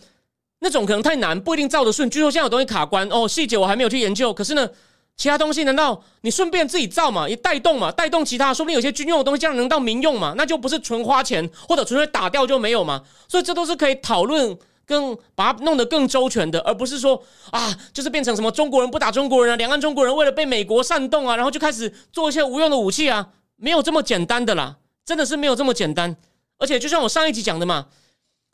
[0.59, 2.09] 那种可能太难，不一定造得顺。
[2.09, 4.33] 据说现在有东西卡关哦，细节我还没有去研究。
[4.33, 4.69] 可是呢？
[5.17, 7.29] 其他东西难道你顺便自己造嘛？
[7.29, 7.91] 也带动嘛？
[7.91, 10.33] 带动其他，说不定有些军用的东西将来能到民用嘛？
[10.35, 13.03] 那就不是纯花钱，或者纯粹打掉就没有嘛？
[13.27, 26.17] 所以这都是可以讨论，更把它弄得更周全的，而不是说啊，就是变成什么中国人不打中国人啊，两岸中国人为了被美国煽动啊，然后就开始做一些无用的武器啊，没有这么简单的啦，真的是没有这么简单。
[26.57, 27.87] 而且就像我上一集讲的嘛，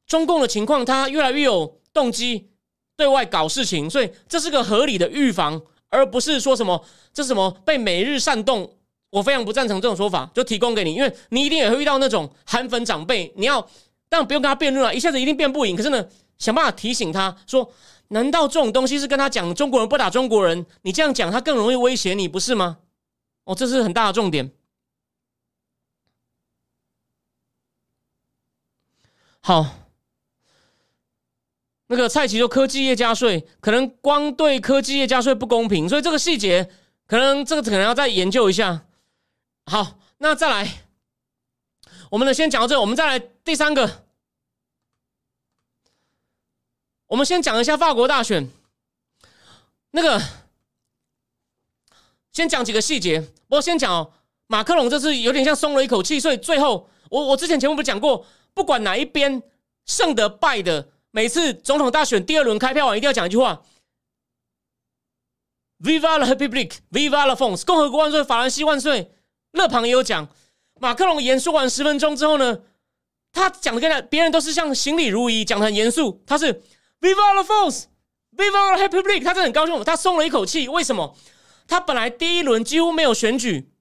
[0.06, 2.50] 中共的情况，它越来越有动机
[2.98, 5.62] 对外搞事情，所以这是个合理的预防。
[5.90, 8.76] 而不是说什么这是什么被美日煽动，
[9.10, 13.68] 我非常不赞成这种说法，就提供给你，因为你一定也会遇到那种韩粉长辈，你要
[14.10, 15.76] 但不用跟他辩论了，一下子一定辩不赢。
[15.76, 16.08] 可是呢，
[16.38, 17.72] 想办法提醒他说，
[18.10, 20.66] 难道这种东西是跟他讲中国人不打中国人？
[20.82, 22.80] 你这样讲，他更容易威胁你，不是吗？
[23.46, 24.52] 哦，这是很大的重点。
[29.40, 29.87] 好。
[31.90, 36.70] 那个蔡奇说科技业加税，可能光对科技业加税不公平，所以这个细节
[37.06, 38.86] 可能这个可能要再研究一下。
[39.66, 40.84] 好，那再来，
[42.12, 44.04] 我们呢先讲到这，我们再来第三个，
[47.08, 48.50] 我们先讲一下法国大选。
[49.92, 50.22] 那个
[52.34, 54.12] 先讲几个细节，我先讲哦，
[54.48, 59.42] 马克龙这次有点像松了一口气，所以最后我我之前节目不是讲过，不管哪一边
[59.86, 60.90] 胜的败的。
[61.18, 63.64] 每次总统大选第二轮开票完，一定要讲一句话
[65.82, 69.12] ：“Viva la République，Viva la France，共和国万岁，法兰西万岁。”
[69.54, 70.30] 勒庞也有讲。
[70.80, 72.60] 马克龙演说完十分钟之后呢，
[73.32, 76.22] 他讲的跟他别人都是像行礼如仪，讲的很严肃。
[76.28, 76.54] 他是
[77.02, 80.68] “Viva la France，Viva la République”，他真的很高兴，他松了一口气。
[80.68, 81.18] 为什么？
[81.68, 83.72] 他本来第一轮几乎没有选举，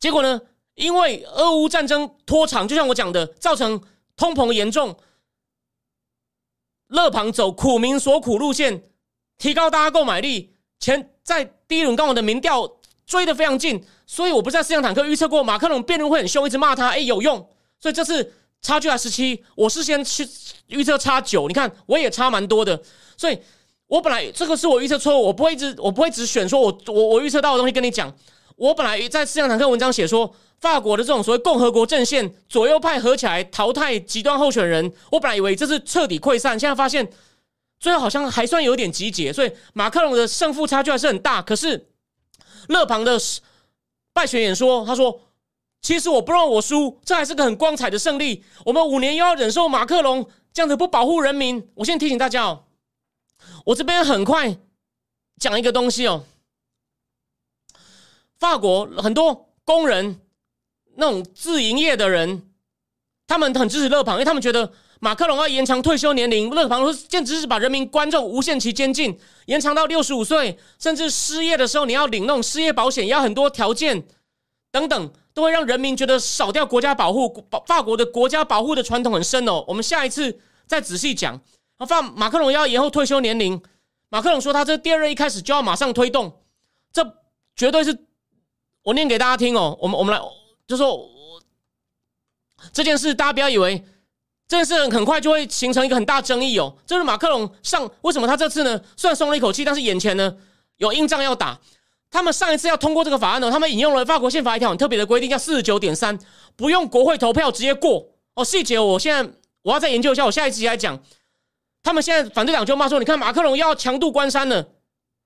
[0.00, 0.40] 结果呢，
[0.74, 3.80] 因为俄乌战争拖长，就像我讲的，造成
[4.16, 4.98] 通膨严重。
[6.90, 8.84] 勒庞走苦民所苦路线，
[9.38, 10.54] 提高大家购买力。
[10.78, 12.70] 前在第一轮跟我的民调
[13.06, 17.36] 追得非常近，所以我不在思想坦克预测过马克龙辩论会很凶，一直骂他，哎，有用。
[17.78, 18.32] 所以这次
[18.62, 20.26] 差距还十七，我事先去
[20.68, 22.80] 预测差九，你看我也差蛮多的。
[23.16, 23.38] 所以
[23.86, 28.14] 我本来这个是我预测错误，我不会一直我不会只选说我我我预测到的东西跟你讲。
[28.60, 30.34] 我本来在思想坦克文章写说。
[30.60, 37.10] 法国的这种所谓共和国阵线左右派合起来淘汰极端候选人，我本来以为这是彻底溃散，现在发现
[37.78, 41.40] 最后好像还算有点集结，所以马克龙的胜负差距还是很大。
[41.40, 41.88] 可是
[42.68, 43.18] 勒庞的
[44.12, 45.22] 败选演说，他说
[45.80, 48.44] ：“其实我不让我输，这还是个很光彩的胜利。
[48.66, 52.64] 我们五年又要忍受马克龙这样子不保护人民。”我先提醒大家哦，
[53.64, 54.58] 我这边很快
[55.38, 56.22] 讲一个东西哦，
[58.40, 60.20] 法国很多工人。
[60.96, 62.50] 那种自营业的人，
[63.26, 74.04] 他们很支持勒庞，因为他们觉得马克龙要延长退休年龄，勒庞说简直是把人民观众无限期监禁，延长到六十五岁，甚至失业的时候你要领那种失业保险，要很多条件
[74.70, 77.48] 等等，都会让人民觉得少掉国家保护。
[77.66, 81.40] 法国的国家保护的传统很深哦，我们下一次再仔细讲。
[81.88, 83.62] 法马克龙要延后退休年龄，
[84.10, 86.42] 马克龙说他这第二任一开始就要马上推动，
[86.92, 87.02] 这
[87.56, 87.96] 绝对是
[88.82, 89.76] 我念给大家听哦。
[89.80, 90.20] 我们我们来。
[90.66, 91.10] 就说
[92.72, 93.84] 这件事，大家不要以为
[94.46, 96.76] 这件事很快就会形成一个很大争议哦。
[96.86, 98.80] 这是马克龙上为什么他这次呢？
[98.96, 100.36] 虽然松了一口气，但是眼前呢
[100.76, 101.58] 有硬仗要打。
[102.08, 106.18] 他们上一次要通过这个法案呢，他们引用了法国宪法一条很特别的规定，叫四十九点三，
[106.54, 108.44] 不用国会投票直接过哦。
[108.44, 111.00] 细节我现在我要再研究一下，我下一集来讲。
[111.82, 114.68] 他们现在反对党就骂说：“你看马克龙要强渡关山了。”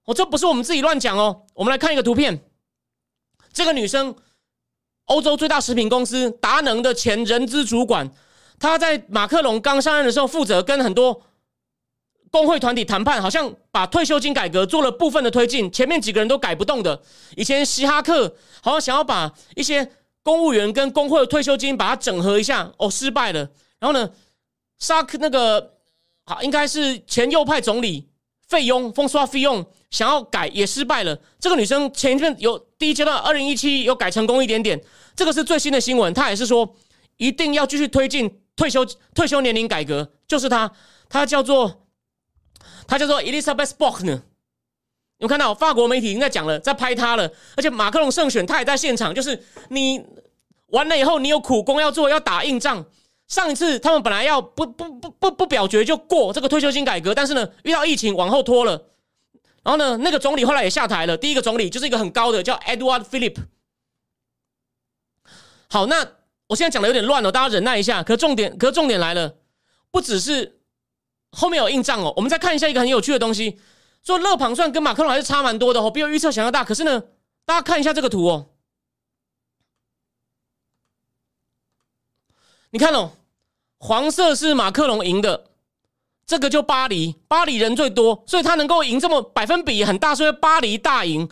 [0.06, 1.42] 哦，这不是我们自己乱讲哦。
[1.54, 2.44] 我们来看一个图片，
[3.54, 4.14] 这个女生。
[5.06, 8.10] 欧洲最大食品公司达能的前人资主管，
[8.58, 11.20] 她在马克龙刚上任的时候，负责跟很多
[12.30, 17.02] 工会团体谈判，好像把退休金改革做了部分的推进，前面几个人都改不动的。
[17.36, 19.86] 以前希哈克好像想要把一些
[20.22, 23.40] 公务员跟工会的退休金把它整合一下，哦，失败了。
[23.78, 24.10] 然后呢，
[24.78, 25.74] 沙克那个
[26.24, 28.08] 好应该是前右派总理
[28.48, 31.20] 费用封刷费用想要改也失败了。
[31.38, 34.78] 这个女生前一阵有第一阶段二零一七有改成功一点点，
[35.16, 36.76] 这个是最新的新闻，他也是说
[37.16, 40.70] 一定要继续推进退休退休年龄改革，就是他，
[41.08, 41.80] 他叫做。
[42.86, 44.22] 他叫做 Elizabeth Bock 呢，
[45.16, 49.14] 有看到法国媒体已经在讲了，在拍他了，而且马克龙胜选，他也在现场。
[49.14, 50.04] 就是你
[50.66, 52.84] 完了以后，你有苦工要做，要打硬仗。
[53.28, 58.90] 上一次他们本来要不不不不不表决就过这个退休金改革，但是呢，遇到疫情往后拖了。
[59.64, 61.16] 然后呢，那个总理后来也下台了。
[61.16, 63.36] 第一个总理就是一个很高的叫 Edward Philip。
[65.68, 66.06] 好，那
[66.46, 68.02] 我现在讲的有点乱了，大家忍耐一下。
[68.02, 69.36] 可重点，可重点来了，
[69.90, 70.60] 不只是。
[71.36, 73.58] 后面有印章哦，我们再看一下一个很有趣的东西。
[74.04, 76.62] 说勒庞算跟马克龙还是差蛮多的哦，比我预测想要大。
[76.62, 77.02] 可是呢，
[77.44, 78.50] 大家看一下这个图哦，
[82.70, 83.12] 你看哦，
[83.78, 85.46] 黄色是马克龙赢的，
[86.26, 91.28] 这个就巴黎，巴黎人最多，所以他能够赢这么百分比很大，所以巴黎大赢。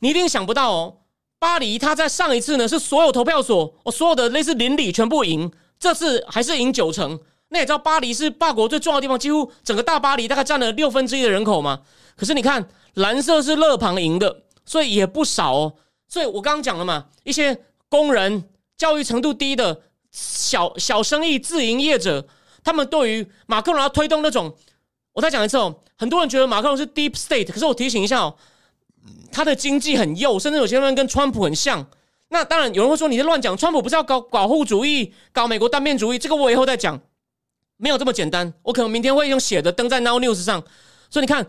[0.00, 0.96] 你一定想不到哦，
[1.38, 7.18] 巴黎他在上一次呢是所有投票所，哦所有的类似邻里全部赢，这次还是赢九成。
[7.48, 11.80] 那也知道巴黎是霸国最重要的地方，几乎整个大巴黎大概占了六分之一的人口嘛。
[12.16, 15.74] 可是你看，蓝色是勒庞赢的，所以也不少哦。
[16.08, 22.26] 所以我刚刚讲了嘛，一些工人、教育程度低的小小生意、自营业者，
[22.64, 24.52] 他们对于马克龙要推动那种，
[25.12, 28.34] 我再讲一次哦，很多人觉得马克龙是 deep state，可是我提醒一下哦，
[29.30, 31.86] 他的经济很右，甚至有些人跟川普很像。
[32.28, 36.18] 那当然有人会说你在乱讲，川普不是要搞保护主义、搞美国单边主义？
[36.18, 37.00] 这个我以后再讲。
[37.76, 40.62] 没有这么简单，我可能明天会用写的登在 Now News 上。
[41.10, 41.44] 所以你看，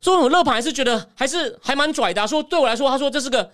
[0.00, 2.26] 说我乐盘还是觉得还是还蛮拽的。
[2.28, 3.52] 说对我来说，他说这是个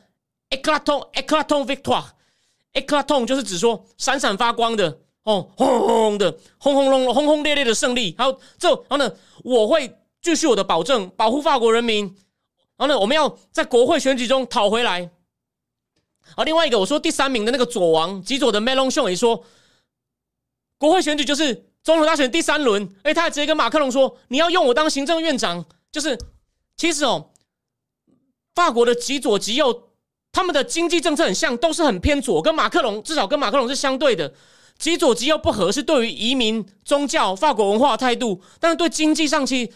[0.51, 5.01] eclaton eclaton victoire，eclaton 就是指说闪闪发光的
[5.31, 8.15] 哦，轰轰的轰轰隆隆轰轰烈烈的胜利。
[8.19, 9.13] 还有这，然后呢，
[9.45, 12.05] 我会继续我的保证，保护法国人民。
[12.77, 15.11] 然后呢，我们要在国会选举中讨回来。
[16.37, 19.45] 好，另外一个我说第三名的那个左王极左的 Melon 兄也说，
[20.79, 21.67] 国会选举就是。
[21.83, 26.19] 总统大选第三轮，哎，他还直接跟马克龙说：“你要用我当行政院长。”就是，
[26.77, 27.31] 其实哦，
[28.55, 29.89] 法国的极左极右，
[30.31, 34.35] 他们的经济政策很像，都是很偏左，跟马克龙至少跟马克龙是相对的。
[34.81, 39.73] 极左极右不合是对于移民、宗教、法国文化态度，但是对经济上期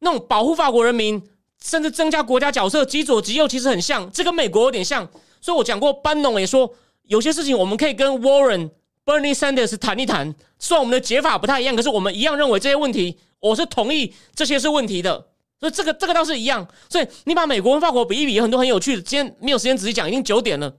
[0.00, 1.22] 那种保护法国人民，
[1.62, 5.08] 甚至增加国家角色，极左极右其实很像，这跟美国有点像。
[5.40, 6.74] 所以我讲过，班农也说，
[7.04, 8.70] 有些事情我们可以跟 Warren。
[9.04, 15.28] Bernie Sanders 谈一谈，虽然我们的解法不太一样，可是我们一样认为这些问题，我是同意这些是问题的，
[15.58, 16.68] 所以这个这个倒是一样。
[16.90, 19.00] 所以你把美国跟法国比一比，有很多很有趣的。
[19.00, 20.74] 今天没有时间仔细讲，已经九点了，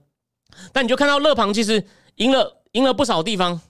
[0.72, 1.84] 但你就看到勒庞其实
[2.16, 3.60] 赢了赢了不少地方。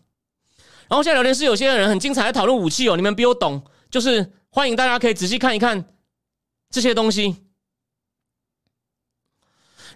[0.88, 5.94] 然后现在聊天室有些人很精彩，在讨论武器哦，你们比我懂，就是欢迎大家可以仔细看一看
[6.70, 7.36] 这些东西，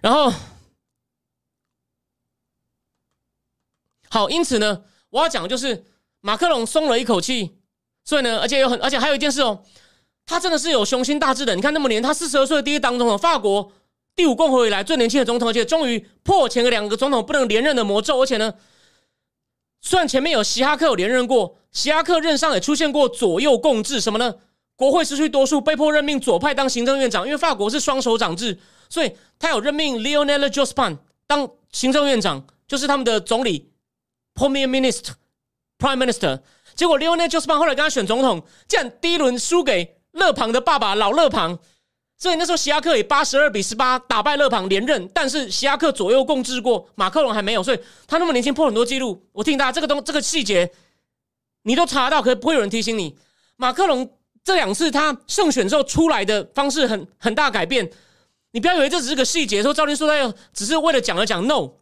[0.01, 0.33] 然后。
[4.11, 5.87] 好，因此呢，我要讲的就是
[6.21, 7.59] 马克龙松了一口气，
[8.05, 9.65] 所以呢，而且有很，而且还有一件事哦，
[10.25, 11.57] 他真的是有雄心大志的。
[11.57, 13.73] 你看那么年，他四十二岁的第一当总统，法国
[14.15, 18.23] 第五共和以来最年轻的总统，而且终于破前两个总统不能连任的魔咒。
[18.23, 18.55] 而且呢，
[19.85, 24.35] 虽然前面有希哈克有连任过，希哈克任上也出现过左右共治，什么呢？
[24.77, 28.59] 国会失去多数，被迫任命左派当行政院长，因为法国是双手掌制，
[28.89, 33.71] 所以他有任命 Lionel Jospin 当行政院长，就是他们的总理。
[34.35, 35.13] Premier Minister,
[35.79, 36.41] Prime Minister，
[36.75, 41.59] 结果 Lionel Jospin 后来跟他选总统，这样第一轮输给勒庞的爸爸老勒庞，
[42.25, 49.23] 所以那时候希拉克以八十二比十八打败勒庞连任，但是希拉克左右共治过，马克龙还没有，所以他那么年轻破很多记录。
[49.31, 50.73] 我提醒大家，这个东这个细节
[51.65, 53.15] 你都查到，可是不会有人提醒你。
[53.57, 54.11] 马克龙
[54.43, 57.91] 这两次他胜选之后出来的方式很很大改变，
[58.53, 61.73] 你不要以为这只是个细节，说赵林说他要只是为了讲而讲，no。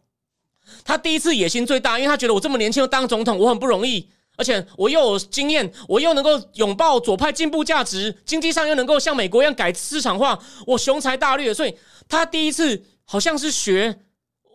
[0.83, 11.75] 他第一次野心最大，因为他觉得我这么年轻就当总统，我很不容易，而且我又有经验，我又能够拥抱左派进步价值，经济上又能够像美国一样改市场化，我雄才大略，所以
[12.09, 13.99] 他第一次好像是学，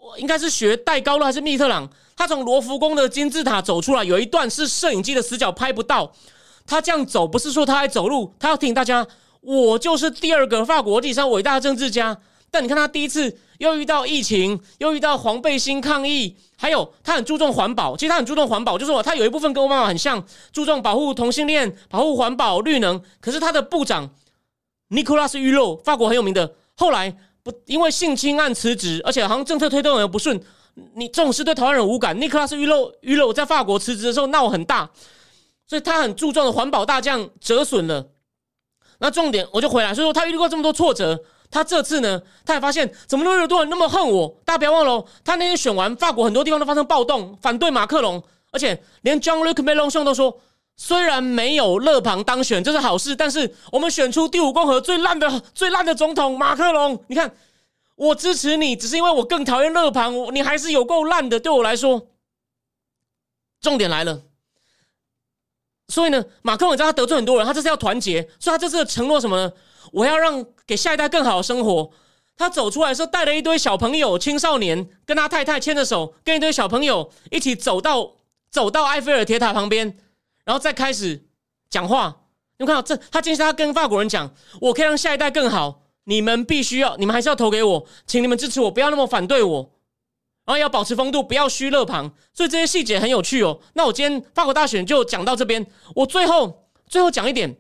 [0.02, 6.12] 我应该是学戴高乐还是密特朗，他从罗浮宫的金字塔走出来，有一段是摄影机的死角拍不到，
[6.66, 9.06] 他这样走不是说他在走路，他要提醒大家，
[9.40, 12.18] 我就是第二个法国历史上伟大的政治家。
[12.50, 17.96] 但你看他第一次又遇到疫情，又遇到黄背心抗议，还有他很注重环保。
[17.96, 23.00] 其实他很注重环保，就是说他有一部分跟奥巴马很像，注重保护同性恋、保护环保、绿能。
[23.20, 24.08] 可是他的部长
[24.88, 30.40] 尼古拉斯·玉露，法国很有名的，后来不因为性侵案辞职，而且好像政策推动也不顺。
[30.94, 32.18] 你这种事对台湾人无感。
[32.20, 34.88] 尼古拉斯·玉露玉露在法国辞职的时候闹很大，
[35.66, 38.10] 所以他很注重的环保大将折损了。
[39.00, 41.24] 那重点我就回来，所以说他遇到过这么多挫折。
[41.50, 44.28] 他这次呢，他也发现怎么那么多人那么恨我？
[44.44, 50.40] 大家不要忘了，他那天选完，法国很多地方都发生暴动，反对马克龙，而且连 John Luc Mélenchon 都说，
[50.76, 57.02] 虽然没有勒庞当选，这是好事，但是我们选出第五共和最烂的、最烂的总统马克龙。
[57.08, 57.34] 你看，
[57.96, 61.40] 我支持你，只是因为我更讨厌勒庞，你还是有够烂的。
[61.40, 62.08] 对我来说，
[63.60, 64.20] 重点来了。
[65.88, 69.52] 所以呢，马克龙知道他得罪很多人，他这是要团结，所以他这次承诺什么呢？
[69.90, 71.90] 我要让给下一代更好的生活。
[72.36, 78.14] 他走出来时候带了一堆小朋友、青少年，跟他太太牵着手，跟一堆小朋友一起走到
[78.48, 79.98] 走到埃菲尔铁塔旁边，
[80.44, 81.26] 然后再开始
[81.68, 82.20] 讲话。
[82.58, 82.96] 你们看到这？
[83.10, 89.70] 他今天他跟法国人讲：“我可以让下一代更好，你们必须要，你们还是要投给我，请你们支持我，不要那么反对我。”
[90.46, 93.60] 然后要保持风度，不要虚乐旁，所以这些细节很有趣哦。
[93.74, 95.66] 那我今天法国大选就讲到这边。
[95.94, 97.58] 我最后最后讲一点，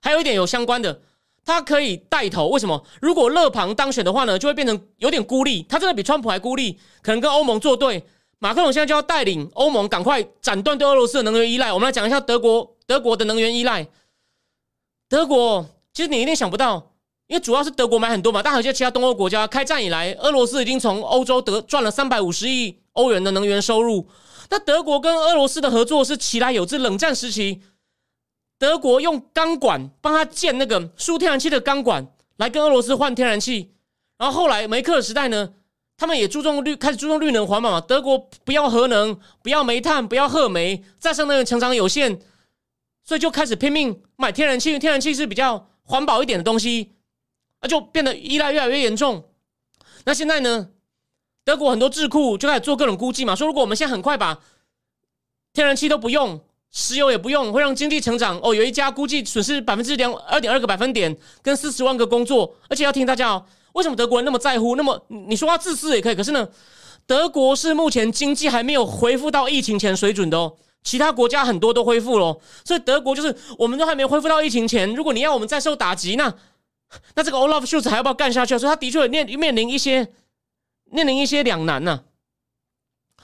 [0.00, 1.02] 还有一点有相关的，
[1.44, 2.48] 他可以带头。
[2.48, 2.84] 为什么？
[3.00, 5.62] 如果勒庞当选的话呢，就会变成有点孤立。
[5.68, 8.04] 他真的比川普还孤立，可能跟欧盟作对。
[8.38, 11.72] 马克龙现在就要带领欧盟赶快斩断对俄罗斯的能源依赖。
[11.72, 13.86] 我们来讲一下德国，德国的能源依赖。
[15.08, 16.88] 德国其实你一定想不到。
[17.28, 24.06] 因为主要是德国买很多嘛，但还有些其他东欧国家开战以来，俄罗斯已经从欧洲得赚了三百五十亿欧元的能源收入。
[24.50, 27.62] 那德国跟俄罗斯的合作是其来有自，冷战时期，
[28.62, 32.06] 德国用钢管帮他建那个输天然气的钢管
[32.36, 33.72] 来跟俄罗斯换天然气。
[34.16, 35.52] 然后后来梅克尔时代呢，
[35.96, 37.80] 他们也注重绿，开始注重绿能环保嘛。
[37.80, 42.20] 德国不要核能，不要煤炭，不要褐煤，再生能源成长有限，
[43.02, 46.92] 所以就开始拼命买天然气，天然气是比较环保一点的东西。
[47.62, 49.28] 那就变得依赖越来越严重。
[50.04, 50.68] 那现在呢？
[51.44, 54.40] 德国很多智库就开始做各种估计嘛，说如果我们现在很快把
[55.52, 56.40] 天然气都不用，
[56.72, 58.54] 石油也不用，会让经济成长哦。
[58.54, 62.56] 有一家估计损失百分之两二点二个百分点，跟四十万个工作。
[62.68, 63.44] 而且要听大家哦，
[63.74, 64.74] 为什么德国人那么在乎？
[64.74, 66.48] 那么你说他自私也可以，可是呢，
[67.06, 70.56] 德国是目前经济还没有恢复到疫情前水准的哦。
[70.82, 74.92] 其他国家很多都恢复了，所以德国就是我们都还没恢复到疫情前。
[74.94, 76.34] 如果你要我们再受打击，那
[77.14, 78.58] 那这个 Olaf Schultz 还要不要干下去？
[78.58, 80.08] 所以他的确面面临一些
[80.90, 82.02] 面临一些两难呢。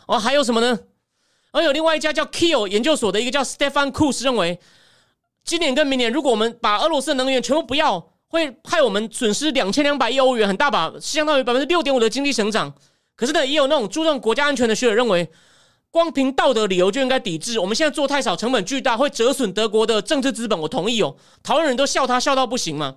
[0.07, 0.78] 哦，还有什么呢？
[1.53, 4.59] 而有另外一家叫 Kiel 研究所的一个叫 Stefan Kuz 认为，
[5.44, 12.74] 今年跟明年，如果我们把俄罗斯的能源全部不要，会害我们损失两千两百亿欧元，很大把，相当于百分之六点五的经济成长。
[13.16, 15.28] 可是呢，也有那种注重国家安全的学者认为，
[15.90, 17.59] 光凭道德理由就应该抵制。
[17.59, 20.59] 我们现在做太少，成本巨大，会折损德国的政治资本。
[20.61, 22.96] 我同意哦，台湾人都笑他笑到不行嘛。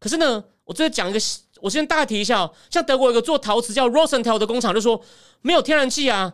[0.00, 1.20] 可是呢，我这讲一个，
[1.60, 2.52] 我先大概提一下哦。
[2.68, 5.00] 像德国有个做陶瓷叫 Rosenthal 的工厂，就说
[5.40, 6.32] 没有天然气啊，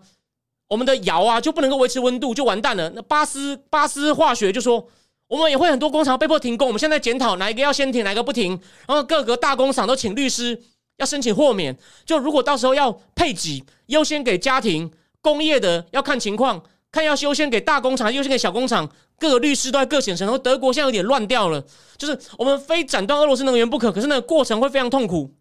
[0.69, 2.91] 我们的窑啊就不能够维持温度，就完蛋了。
[2.95, 4.87] 那巴斯巴斯化学就说，
[5.27, 6.67] 我们也会很多工厂被迫停工。
[6.69, 8.51] 我们现在检讨哪一个要先停，哪一个不停。
[8.87, 10.61] 然后各个大工厂都请律师
[10.99, 14.91] 要申请豁免，就如果到时候要配给，优先给家庭
[15.21, 16.63] 工业的要看情况，
[16.93, 18.89] 看要优先给大工厂，优先给小工厂。
[19.21, 21.61] 各个律师都在各显神，说德国现在有点乱掉了，
[21.97, 23.91] 就是我们非斩断俄罗斯能源不可。
[23.91, 25.35] 可是那个过程会非常痛苦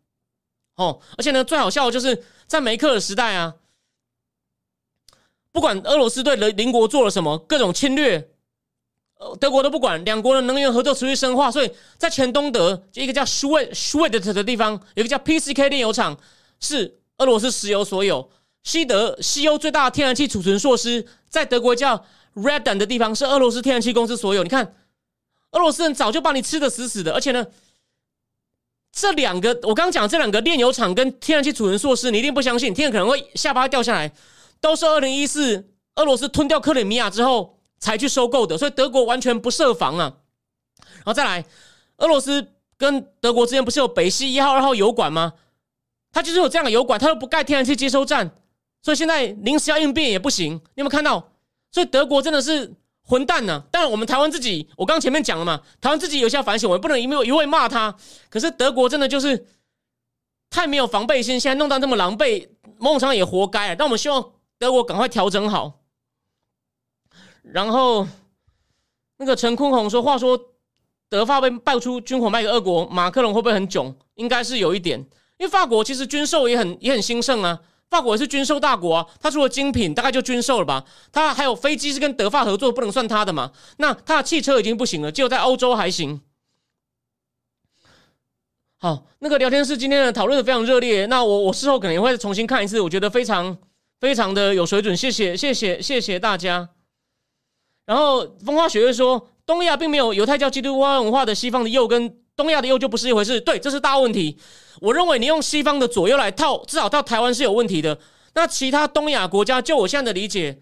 [0.77, 3.53] 哦，而且呢，最好笑的就是在梅克尔时代啊，
[5.51, 8.29] 不管俄罗斯对邻邻国做了什么，各种侵略，
[9.17, 11.51] 呃，德国都不管，两国的能源合作持续深化。
[11.51, 16.17] 所以在前东德一个叫 s c h w e s c h w e d t 的地方，有个叫 PCK 炼油厂，
[16.59, 18.29] 是俄罗斯石油所有。
[18.63, 22.05] 西德西欧最大的天然气储存设施在德国叫。
[22.37, 24.43] Redden 的地方是俄罗斯天然气公司所有。
[24.43, 24.75] 你看，
[25.53, 27.11] 俄罗斯人早就把你吃的死死的。
[27.11, 27.43] 而且呢，
[28.91, 34.13] 这两个我刚讲这两个炼油厂跟天然气储存设施，你一定不相信，听了可能会下巴掉下来。
[34.59, 40.13] 都是二零一四俄罗斯吞掉克里米亚之后才去收购的，所以德国完全不设防啊。
[40.79, 41.43] 然后再来，
[41.97, 45.33] 俄罗斯跟德国之间不是有北溪一号、二号油管吗？
[46.11, 48.31] 它就是有这样的油管，它又不盖天然气接收站，
[48.81, 50.53] 所以现在临时要应变也不行。
[50.53, 51.31] 你有没有看到？
[51.71, 52.73] 所以德国真的是
[53.03, 53.63] 混蛋呢！
[53.71, 57.95] 当然，我们台湾自己，我刚前面讲了嘛，台湾自己有些反省，我们不能一味一味骂他。
[58.29, 59.47] 可是德国真的就是
[60.49, 62.47] 太没有防备心，现在弄到这么狼狈，
[62.79, 63.75] 某种程度也活该。
[63.75, 65.79] 但我们希望德国赶快调整好。
[67.43, 68.07] 然后
[69.17, 70.37] 那个陈坤宏说话说，
[71.09, 73.95] 德法被爆出军火卖给俄国，马克龙会不会很囧？
[74.15, 74.99] 应该是有一点，
[75.37, 77.59] 因为法国其实军售也很也很兴盛啊，
[77.89, 83.53] 法国也是军售大国啊，它除了精品大概就军售了吧，它还有飞机是跟德法合作，不能算它的嘛。
[83.77, 86.19] 那它的汽车已经不行了，只有在欧洲还行。
[88.79, 93.57] 好，那个聊天室今天的讨论的非常热烈，那我我事后可能也会重新看一次，我觉得非常
[93.99, 96.69] 非常的有水准，谢谢谢谢谢谢大家。
[97.85, 104.37] 然后风花雪月说，东亚并没有犹太教基督教文化的西方的右，跟东亚的右就不是一回事，对，这是大问题。
[104.81, 107.97] 我认为你用西方的左右来套，至少到台湾是有问题的。
[108.35, 110.61] 那其他东亚国家，就我现在的理解，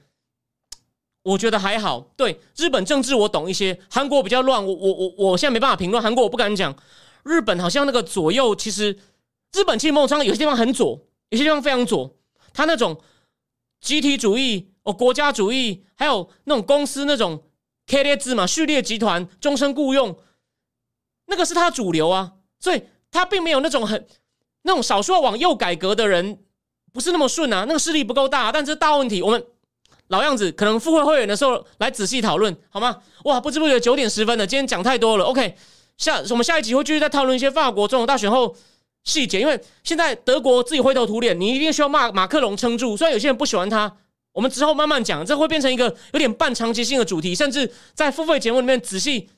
[1.23, 2.11] 我觉得还好。
[2.15, 6.73] 对，日本政治我懂一些，韩国比较乱，我我我我现在没办法评论韩国，我不敢讲。
[7.23, 8.97] 日本好像那个左右，其实
[9.51, 11.01] 日本其实某种程度有些地方很左，
[11.31, 12.15] 有些地方非常左。
[12.53, 12.95] 他那种
[13.85, 17.43] 集体主义、哦国家主义，还有那种公司那种
[17.85, 20.17] K 列字嘛，序列集团终身雇佣，
[21.27, 22.33] 那个是他主流啊。
[22.59, 22.81] 所以
[23.11, 24.07] 他并没有那种很
[24.63, 26.39] 那种少数往右改革的人，
[26.91, 27.65] 不是那么顺啊。
[27.67, 29.45] 那个势力不够大，但是大问题，我们
[30.07, 33.03] 老样子，可能复会会员的时候来仔细讨论好吗？
[33.25, 35.25] 哇，不知不觉九点十分了，今天讲太多了。
[35.25, 35.55] OK。
[35.97, 38.53] 下我们下一集会继续再讨论一些法国总统大选后
[39.05, 42.97] 细节，因为现在德国自己灰头土脸，你一定需要骂马克龙撑住。
[42.97, 43.97] 虽然有些人不喜欢他，
[44.33, 49.29] 我们之后慢慢讲，这会变成一个有点半长期性的主题，甚至在付费节目里面仔细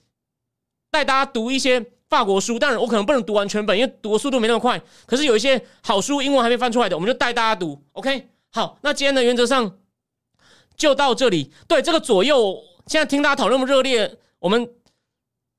[0.89, 2.57] 带大家读一些法国书。
[2.57, 4.81] 当然，我可能不能读完全本，因为读的速度没那么快。
[5.05, 7.81] 可是有一些好书，英文还没翻出来的，我们就带大家读。
[7.91, 9.77] OK，好，那今天呢，原则上
[10.77, 11.51] 就到这里。
[11.67, 14.69] 对这个左右，现在听大家讨论那么热烈，我们。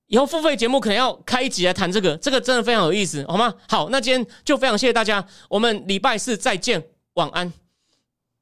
[0.09, 3.55] 以后付费节目可能要开一集来谈这个，这个真的非常有意思，好吗？
[3.68, 6.82] 好，那今天就非常谢谢大家，我们礼拜四再见，
[7.14, 7.52] 晚安。